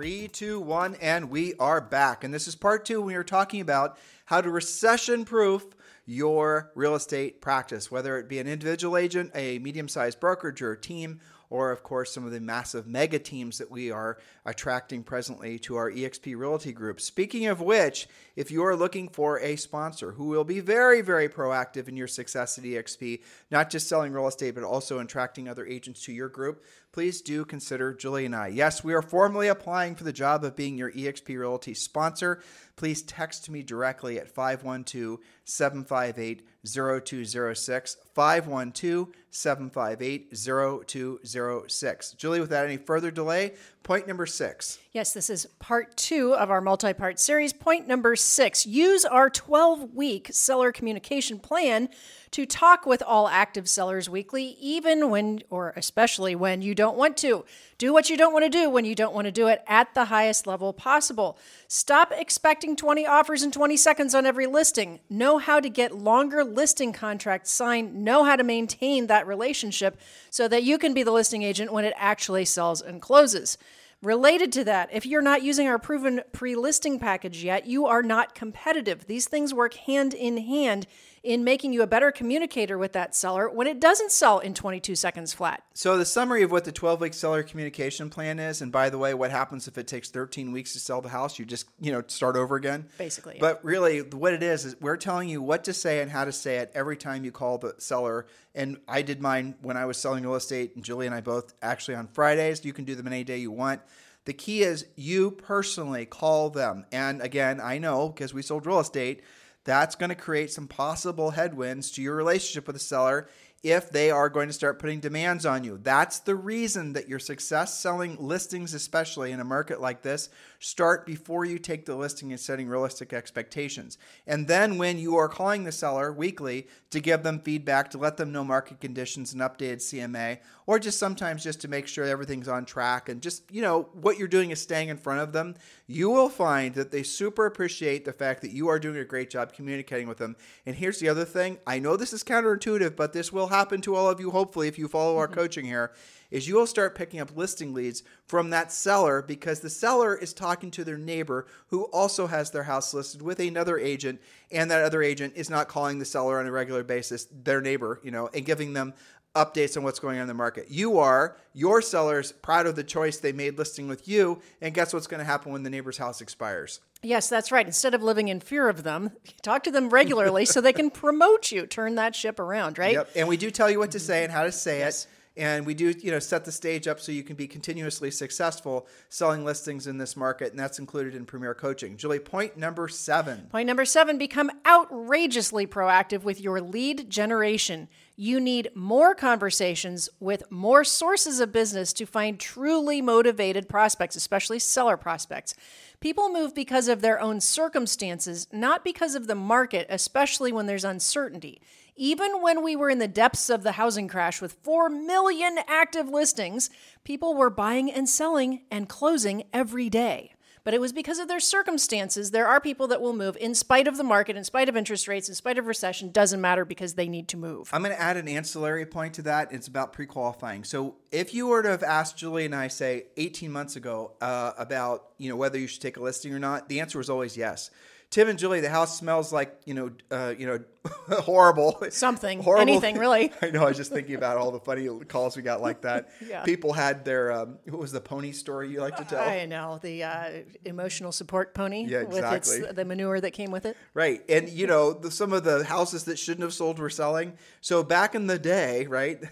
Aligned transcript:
Three, 0.00 0.28
two, 0.28 0.58
one, 0.58 0.94
and 0.94 1.28
we 1.28 1.52
are 1.58 1.78
back. 1.78 2.24
And 2.24 2.32
this 2.32 2.48
is 2.48 2.54
part 2.54 2.86
two. 2.86 3.02
We 3.02 3.16
are 3.16 3.22
talking 3.22 3.60
about 3.60 3.98
how 4.24 4.40
to 4.40 4.50
recession 4.50 5.26
proof 5.26 5.66
your 6.06 6.72
real 6.74 6.94
estate 6.94 7.42
practice, 7.42 7.90
whether 7.90 8.16
it 8.16 8.26
be 8.26 8.38
an 8.38 8.46
individual 8.46 8.96
agent, 8.96 9.30
a 9.34 9.58
medium 9.58 9.88
sized 9.88 10.18
brokerage, 10.18 10.62
or 10.62 10.72
a 10.72 10.80
team, 10.80 11.20
or 11.50 11.70
of 11.70 11.82
course 11.82 12.14
some 12.14 12.24
of 12.24 12.32
the 12.32 12.40
massive 12.40 12.86
mega 12.86 13.18
teams 13.18 13.58
that 13.58 13.70
we 13.70 13.90
are 13.90 14.16
attracting 14.46 15.02
presently 15.02 15.58
to 15.58 15.76
our 15.76 15.90
EXP 15.90 16.34
Realty 16.34 16.72
Group. 16.72 16.98
Speaking 16.98 17.48
of 17.48 17.60
which, 17.60 18.08
if 18.36 18.50
you 18.50 18.64
are 18.64 18.76
looking 18.76 19.08
for 19.08 19.38
a 19.40 19.56
sponsor 19.56 20.12
who 20.12 20.28
will 20.28 20.44
be 20.44 20.60
very, 20.60 21.02
very 21.02 21.28
proactive 21.28 21.88
in 21.88 21.96
your 21.96 22.08
success 22.08 22.56
at 22.56 22.64
EXP, 22.64 23.20
not 23.50 23.68
just 23.68 23.88
selling 23.88 24.12
real 24.12 24.28
estate, 24.28 24.54
but 24.54 24.64
also 24.64 24.98
attracting 24.98 25.46
other 25.46 25.66
agents 25.66 26.02
to 26.04 26.12
your 26.12 26.28
group, 26.28 26.64
please 26.92 27.22
do 27.22 27.44
consider 27.44 27.94
Julie 27.94 28.26
and 28.26 28.34
I. 28.34 28.48
Yes, 28.48 28.82
we 28.82 28.94
are 28.94 29.02
formally 29.02 29.48
applying 29.48 29.94
for 29.94 30.04
the 30.04 30.12
job 30.12 30.44
of 30.44 30.56
being 30.56 30.76
your 30.76 30.90
EXP 30.90 31.38
Realty 31.38 31.74
sponsor. 31.74 32.42
Please 32.76 33.02
text 33.02 33.48
me 33.50 33.62
directly 33.62 34.18
at 34.18 34.28
512 34.28 35.18
758 35.44 36.46
0206. 36.64 37.96
512 38.14 39.08
758 39.30 40.36
0206. 40.36 42.12
Julie, 42.12 42.40
without 42.40 42.66
any 42.66 42.76
further 42.76 43.10
delay, 43.10 43.54
point 43.82 44.08
number 44.08 44.26
six. 44.26 44.78
Yes, 44.92 45.12
this 45.12 45.30
is 45.30 45.46
part 45.58 45.96
two 45.96 46.34
of 46.34 46.50
our 46.50 46.60
multi 46.60 46.92
part 46.92 47.20
series. 47.20 47.52
Point 47.52 47.86
number 47.86 48.16
six 48.16 48.66
use 48.66 49.04
our 49.04 49.30
12 49.30 49.94
week 49.94 50.28
seller 50.32 50.72
communication 50.72 51.38
plan 51.38 51.88
to 52.32 52.46
talk 52.46 52.86
with 52.86 53.02
all 53.02 53.26
active 53.26 53.68
sellers 53.68 54.08
weekly, 54.08 54.56
even 54.60 55.10
when, 55.10 55.42
or 55.50 55.72
especially 55.76 56.34
when 56.34 56.62
you 56.62 56.74
don't 56.74 56.96
want 56.96 57.16
to. 57.18 57.44
Do 57.76 57.92
what 57.92 58.08
you 58.08 58.16
don't 58.16 58.32
want 58.32 58.44
to 58.44 58.50
do 58.50 58.70
when 58.70 58.84
you 58.84 58.94
don't 58.94 59.14
want 59.14 59.24
to 59.24 59.32
do 59.32 59.48
it 59.48 59.62
at 59.66 59.94
the 59.94 60.06
highest 60.06 60.46
level 60.46 60.72
possible. 60.72 61.36
Stop 61.66 62.12
expecting 62.14 62.76
20 62.76 63.06
offers 63.06 63.42
in 63.42 63.50
20 63.50 63.76
seconds 63.76 64.14
on 64.14 64.26
every 64.26 64.46
listing. 64.46 65.00
Know 65.10 65.38
how 65.38 65.58
to 65.58 65.68
get 65.68 65.96
longer 65.96 66.44
listing 66.44 66.92
contracts 66.92 67.50
signed. 67.50 67.94
Know 68.04 68.22
how 68.24 68.36
to 68.36 68.44
maintain 68.44 69.08
that 69.08 69.26
relationship 69.26 69.98
so 70.30 70.46
that 70.46 70.62
you 70.62 70.78
can 70.78 70.94
be 70.94 71.02
the 71.02 71.12
listing 71.12 71.42
agent 71.42 71.72
when 71.72 71.84
it 71.84 71.94
actually 71.96 72.44
sells 72.44 72.80
and 72.80 73.02
closes. 73.02 73.58
Related 74.02 74.50
to 74.52 74.64
that, 74.64 74.88
if 74.92 75.04
you're 75.04 75.20
not 75.20 75.42
using 75.42 75.68
our 75.68 75.78
proven 75.78 76.22
pre 76.32 76.54
listing 76.54 76.98
package 76.98 77.44
yet, 77.44 77.66
you 77.66 77.84
are 77.84 78.02
not 78.02 78.34
competitive. 78.34 79.06
These 79.06 79.28
things 79.28 79.52
work 79.52 79.74
hand 79.74 80.14
in 80.14 80.38
hand 80.38 80.86
in 81.22 81.44
making 81.44 81.72
you 81.72 81.82
a 81.82 81.86
better 81.86 82.10
communicator 82.10 82.78
with 82.78 82.92
that 82.92 83.14
seller 83.14 83.48
when 83.50 83.66
it 83.66 83.78
doesn't 83.78 84.10
sell 84.10 84.38
in 84.38 84.54
22 84.54 84.94
seconds 84.94 85.34
flat. 85.34 85.62
So, 85.74 85.98
the 85.98 86.04
summary 86.04 86.42
of 86.42 86.50
what 86.50 86.64
the 86.64 86.72
12 86.72 87.00
week 87.00 87.14
seller 87.14 87.42
communication 87.42 88.08
plan 88.08 88.38
is, 88.38 88.62
and 88.62 88.72
by 88.72 88.88
the 88.90 88.98
way, 88.98 89.12
what 89.12 89.30
happens 89.30 89.68
if 89.68 89.76
it 89.76 89.86
takes 89.86 90.10
13 90.10 90.52
weeks 90.52 90.72
to 90.72 90.80
sell 90.80 91.00
the 91.00 91.10
house? 91.10 91.38
You 91.38 91.44
just, 91.44 91.66
you 91.80 91.92
know, 91.92 92.02
start 92.06 92.36
over 92.36 92.56
again. 92.56 92.86
Basically. 92.96 93.36
But 93.38 93.62
really, 93.64 94.00
what 94.00 94.32
it 94.32 94.42
is, 94.42 94.64
is 94.64 94.80
we're 94.80 94.96
telling 94.96 95.28
you 95.28 95.42
what 95.42 95.64
to 95.64 95.72
say 95.72 96.00
and 96.00 96.10
how 96.10 96.24
to 96.24 96.32
say 96.32 96.56
it 96.56 96.72
every 96.74 96.96
time 96.96 97.24
you 97.24 97.32
call 97.32 97.58
the 97.58 97.74
seller. 97.78 98.26
And 98.54 98.78
I 98.88 99.02
did 99.02 99.20
mine 99.20 99.54
when 99.62 99.76
I 99.76 99.84
was 99.84 99.98
selling 99.98 100.24
real 100.24 100.34
estate, 100.34 100.74
and 100.74 100.84
Julie 100.84 101.06
and 101.06 101.14
I 101.14 101.20
both 101.20 101.54
actually 101.62 101.96
on 101.96 102.08
Fridays. 102.08 102.64
You 102.64 102.72
can 102.72 102.84
do 102.84 102.94
them 102.94 103.06
any 103.06 103.24
day 103.24 103.38
you 103.38 103.50
want. 103.50 103.80
The 104.24 104.32
key 104.32 104.62
is 104.62 104.86
you 104.96 105.30
personally 105.30 106.04
call 106.04 106.50
them. 106.50 106.84
And 106.92 107.20
again, 107.22 107.60
I 107.60 107.78
know 107.78 108.08
because 108.08 108.34
we 108.34 108.42
sold 108.42 108.66
real 108.66 108.80
estate, 108.80 109.22
that's 109.64 109.94
going 109.94 110.10
to 110.10 110.14
create 110.14 110.50
some 110.50 110.66
possible 110.68 111.30
headwinds 111.30 111.90
to 111.92 112.02
your 112.02 112.16
relationship 112.16 112.66
with 112.66 112.76
the 112.76 112.80
seller 112.80 113.28
if 113.62 113.90
they 113.90 114.10
are 114.10 114.30
going 114.30 114.48
to 114.48 114.54
start 114.54 114.78
putting 114.78 115.00
demands 115.00 115.44
on 115.44 115.64
you. 115.64 115.78
That's 115.82 116.20
the 116.20 116.34
reason 116.34 116.94
that 116.94 117.08
your 117.08 117.18
success 117.18 117.78
selling 117.78 118.16
listings, 118.18 118.72
especially 118.72 119.32
in 119.32 119.40
a 119.40 119.44
market 119.44 119.80
like 119.80 120.00
this, 120.00 120.30
start 120.60 121.04
before 121.04 121.44
you 121.44 121.58
take 121.58 121.84
the 121.84 121.94
listing 121.94 122.32
and 122.32 122.40
setting 122.40 122.68
realistic 122.68 123.12
expectations. 123.12 123.98
And 124.26 124.48
then 124.48 124.78
when 124.78 124.98
you 124.98 125.16
are 125.16 125.28
calling 125.28 125.64
the 125.64 125.72
seller 125.72 126.10
weekly 126.10 126.68
to 126.90 127.00
give 127.00 127.22
them 127.22 127.40
feedback, 127.40 127.90
to 127.90 127.98
let 127.98 128.16
them 128.16 128.32
know 128.32 128.44
market 128.44 128.80
conditions 128.80 129.34
and 129.34 129.42
updated 129.42 129.76
CMA, 129.76 130.38
or 130.66 130.78
just 130.78 130.98
sometimes 130.98 131.42
just 131.42 131.60
to 131.60 131.68
make 131.68 131.86
sure 131.86 132.04
everything's 132.04 132.48
on 132.48 132.64
track 132.64 133.08
and 133.08 133.20
just, 133.20 133.42
you 133.50 133.60
know, 133.60 133.88
what 133.92 134.18
you're 134.18 134.28
doing 134.28 134.50
is 134.50 134.60
staying 134.60 134.88
in 134.88 134.96
front 134.96 135.20
of 135.20 135.32
them, 135.32 135.54
you 135.86 136.08
will 136.08 136.28
find 136.28 136.74
that 136.74 136.92
they 136.92 137.02
super 137.02 137.44
appreciate 137.44 138.04
the 138.04 138.12
fact 138.12 138.40
that 138.40 138.52
you 138.52 138.68
are 138.68 138.78
doing 138.78 138.96
a 138.96 139.04
great 139.04 139.28
job 139.28 139.52
communicating 139.52 140.08
with 140.08 140.18
them. 140.18 140.36
And 140.64 140.76
here's 140.76 140.98
the 140.98 141.08
other 141.08 141.24
thing 141.24 141.58
I 141.66 141.78
know 141.78 141.96
this 141.96 142.12
is 142.12 142.24
counterintuitive, 142.24 142.96
but 142.96 143.12
this 143.12 143.32
will 143.32 143.49
happen 143.50 143.80
to 143.82 143.94
all 143.94 144.08
of 144.08 144.20
you, 144.20 144.30
hopefully, 144.30 144.68
if 144.68 144.78
you 144.78 144.88
follow 144.88 145.18
our 145.18 145.26
mm-hmm. 145.26 145.34
coaching 145.34 145.64
here, 145.66 145.92
is 146.30 146.48
you 146.48 146.54
will 146.54 146.66
start 146.66 146.94
picking 146.94 147.20
up 147.20 147.36
listing 147.36 147.74
leads 147.74 148.02
from 148.26 148.50
that 148.50 148.72
seller 148.72 149.20
because 149.20 149.60
the 149.60 149.68
seller 149.68 150.16
is 150.16 150.32
talking 150.32 150.70
to 150.70 150.84
their 150.84 150.96
neighbor 150.96 151.46
who 151.68 151.84
also 151.86 152.26
has 152.28 152.50
their 152.50 152.62
house 152.62 152.94
listed 152.94 153.20
with 153.20 153.40
another 153.40 153.78
agent, 153.78 154.20
and 154.50 154.70
that 154.70 154.82
other 154.82 155.02
agent 155.02 155.32
is 155.36 155.50
not 155.50 155.68
calling 155.68 155.98
the 155.98 156.04
seller 156.04 156.38
on 156.40 156.46
a 156.46 156.52
regular 156.52 156.84
basis, 156.84 157.26
their 157.42 157.60
neighbor, 157.60 158.00
you 158.02 158.10
know, 158.10 158.28
and 158.32 158.46
giving 158.46 158.72
them 158.72 158.94
updates 159.34 159.76
on 159.76 159.82
what's 159.82 159.98
going 159.98 160.16
on 160.16 160.22
in 160.22 160.28
the 160.28 160.34
market. 160.34 160.66
You 160.70 160.98
are 160.98 161.36
your 161.52 161.82
sellers 161.82 162.32
proud 162.32 162.66
of 162.66 162.76
the 162.76 162.84
choice 162.84 163.18
they 163.18 163.32
made 163.32 163.58
listing 163.58 163.88
with 163.88 164.08
you, 164.08 164.40
and 164.60 164.74
guess 164.74 164.92
what's 164.92 165.06
going 165.06 165.20
to 165.20 165.24
happen 165.24 165.52
when 165.52 165.62
the 165.62 165.70
neighbor's 165.70 165.98
house 165.98 166.20
expires? 166.20 166.80
Yes, 167.02 167.28
that's 167.28 167.50
right. 167.50 167.64
Instead 167.64 167.94
of 167.94 168.02
living 168.02 168.28
in 168.28 168.40
fear 168.40 168.68
of 168.68 168.82
them, 168.82 169.12
talk 169.42 169.62
to 169.64 169.70
them 169.70 169.90
regularly 169.90 170.44
so 170.44 170.60
they 170.60 170.72
can 170.72 170.90
promote 170.90 171.52
you, 171.52 171.66
turn 171.66 171.94
that 171.94 172.14
ship 172.14 172.38
around, 172.38 172.78
right? 172.78 172.94
Yep. 172.94 173.10
And 173.16 173.28
we 173.28 173.36
do 173.36 173.50
tell 173.50 173.70
you 173.70 173.78
what 173.78 173.92
to 173.92 173.98
mm-hmm. 173.98 174.06
say 174.06 174.24
and 174.24 174.32
how 174.32 174.44
to 174.44 174.52
say 174.52 174.80
yes. 174.80 175.04
it. 175.04 175.10
And 175.36 175.64
we 175.64 175.74
do, 175.74 175.94
you 176.00 176.10
know, 176.10 176.18
set 176.18 176.44
the 176.44 176.50
stage 176.50 176.88
up 176.88 176.98
so 176.98 177.12
you 177.12 177.22
can 177.22 177.36
be 177.36 177.46
continuously 177.46 178.10
successful 178.10 178.88
selling 179.08 179.44
listings 179.44 179.86
in 179.86 179.96
this 179.96 180.16
market, 180.16 180.50
and 180.50 180.58
that's 180.58 180.80
included 180.80 181.14
in 181.14 181.24
Premier 181.24 181.54
Coaching. 181.54 181.96
Julie, 181.96 182.18
point 182.18 182.56
number 182.56 182.88
seven. 182.88 183.46
Point 183.50 183.68
number 183.68 183.84
seven: 183.84 184.18
become 184.18 184.50
outrageously 184.66 185.68
proactive 185.68 186.24
with 186.24 186.40
your 186.40 186.60
lead 186.60 187.08
generation. 187.08 187.88
You 188.22 188.38
need 188.38 188.68
more 188.74 189.14
conversations 189.14 190.10
with 190.20 190.42
more 190.50 190.84
sources 190.84 191.40
of 191.40 191.52
business 191.52 191.94
to 191.94 192.04
find 192.04 192.38
truly 192.38 193.00
motivated 193.00 193.66
prospects, 193.66 194.14
especially 194.14 194.58
seller 194.58 194.98
prospects. 194.98 195.54
People 196.00 196.28
move 196.28 196.54
because 196.54 196.86
of 196.86 197.00
their 197.00 197.18
own 197.18 197.40
circumstances, 197.40 198.46
not 198.52 198.84
because 198.84 199.14
of 199.14 199.26
the 199.26 199.34
market, 199.34 199.86
especially 199.88 200.52
when 200.52 200.66
there's 200.66 200.84
uncertainty. 200.84 201.62
Even 201.96 202.42
when 202.42 202.62
we 202.62 202.76
were 202.76 202.90
in 202.90 202.98
the 202.98 203.08
depths 203.08 203.48
of 203.48 203.62
the 203.62 203.72
housing 203.72 204.06
crash 204.06 204.42
with 204.42 204.52
4 204.52 204.90
million 204.90 205.56
active 205.66 206.10
listings, 206.10 206.68
people 207.04 207.34
were 207.34 207.48
buying 207.48 207.90
and 207.90 208.06
selling 208.06 208.60
and 208.70 208.86
closing 208.86 209.44
every 209.54 209.88
day 209.88 210.34
but 210.64 210.74
it 210.74 210.80
was 210.80 210.92
because 210.92 211.18
of 211.18 211.28
their 211.28 211.40
circumstances. 211.40 212.30
There 212.30 212.46
are 212.46 212.60
people 212.60 212.88
that 212.88 213.00
will 213.00 213.12
move 213.12 213.36
in 213.40 213.54
spite 213.54 213.88
of 213.88 213.96
the 213.96 214.04
market, 214.04 214.36
in 214.36 214.44
spite 214.44 214.68
of 214.68 214.76
interest 214.76 215.08
rates, 215.08 215.28
in 215.28 215.34
spite 215.34 215.58
of 215.58 215.66
recession, 215.66 216.10
doesn't 216.10 216.40
matter 216.40 216.64
because 216.64 216.94
they 216.94 217.08
need 217.08 217.28
to 217.28 217.36
move. 217.36 217.70
I'm 217.72 217.82
going 217.82 217.94
to 217.94 218.00
add 218.00 218.16
an 218.16 218.28
ancillary 218.28 218.86
point 218.86 219.14
to 219.14 219.22
that. 219.22 219.52
It's 219.52 219.68
about 219.68 219.92
pre 219.92 220.06
qualifying. 220.06 220.64
So 220.64 220.96
if 221.10 221.34
you 221.34 221.46
were 221.46 221.62
to 221.62 221.70
have 221.70 221.82
asked 221.82 222.16
Julie 222.16 222.44
and 222.44 222.54
I, 222.54 222.68
say, 222.68 223.06
18 223.16 223.50
months 223.50 223.76
ago 223.76 224.12
uh, 224.20 224.52
about 224.58 225.08
you 225.18 225.28
know 225.28 225.36
whether 225.36 225.58
you 225.58 225.66
should 225.66 225.82
take 225.82 225.96
a 225.96 226.02
listing 226.02 226.34
or 226.34 226.38
not, 226.38 226.68
the 226.68 226.80
answer 226.80 226.98
was 226.98 227.10
always 227.10 227.36
yes. 227.36 227.70
Tim 228.10 228.28
and 228.28 228.36
Julie, 228.36 228.58
the 228.58 228.68
house 228.68 228.98
smells 228.98 229.32
like 229.32 229.56
you 229.66 229.74
know, 229.74 229.90
uh, 230.10 230.34
you 230.36 230.44
know, 230.44 230.58
horrible. 231.20 231.80
Something, 231.90 232.42
horrible. 232.42 232.62
anything, 232.62 232.98
really. 232.98 233.32
I 233.42 233.50
know. 233.50 233.62
I 233.62 233.68
was 233.68 233.76
just 233.76 233.92
thinking 233.92 234.16
about 234.16 234.36
all 234.36 234.50
the 234.50 234.58
funny 234.58 234.88
calls 235.06 235.36
we 235.36 235.42
got 235.42 235.60
like 235.60 235.82
that. 235.82 236.10
yeah. 236.26 236.42
People 236.42 236.72
had 236.72 237.04
their 237.04 237.30
um, 237.30 237.58
what 237.68 237.78
was 237.78 237.92
the 237.92 238.00
pony 238.00 238.32
story 238.32 238.68
you 238.68 238.80
like 238.80 238.96
to 238.96 239.04
tell? 239.04 239.20
I 239.20 239.46
know 239.46 239.78
the 239.80 240.02
uh, 240.02 240.30
emotional 240.64 241.12
support 241.12 241.54
pony. 241.54 241.86
Yeah, 241.86 242.00
exactly. 242.00 242.60
With 242.62 242.70
its, 242.70 242.76
the 242.76 242.84
manure 242.84 243.20
that 243.20 243.30
came 243.30 243.52
with 243.52 243.64
it. 243.64 243.76
Right, 243.94 244.22
and 244.28 244.48
you 244.48 244.66
know 244.66 244.92
the, 244.92 245.12
some 245.12 245.32
of 245.32 245.44
the 245.44 245.64
houses 245.64 246.04
that 246.04 246.18
shouldn't 246.18 246.42
have 246.42 246.54
sold 246.54 246.80
were 246.80 246.90
selling. 246.90 247.34
So 247.60 247.84
back 247.84 248.16
in 248.16 248.26
the 248.26 248.40
day, 248.40 248.86
right, 248.86 249.22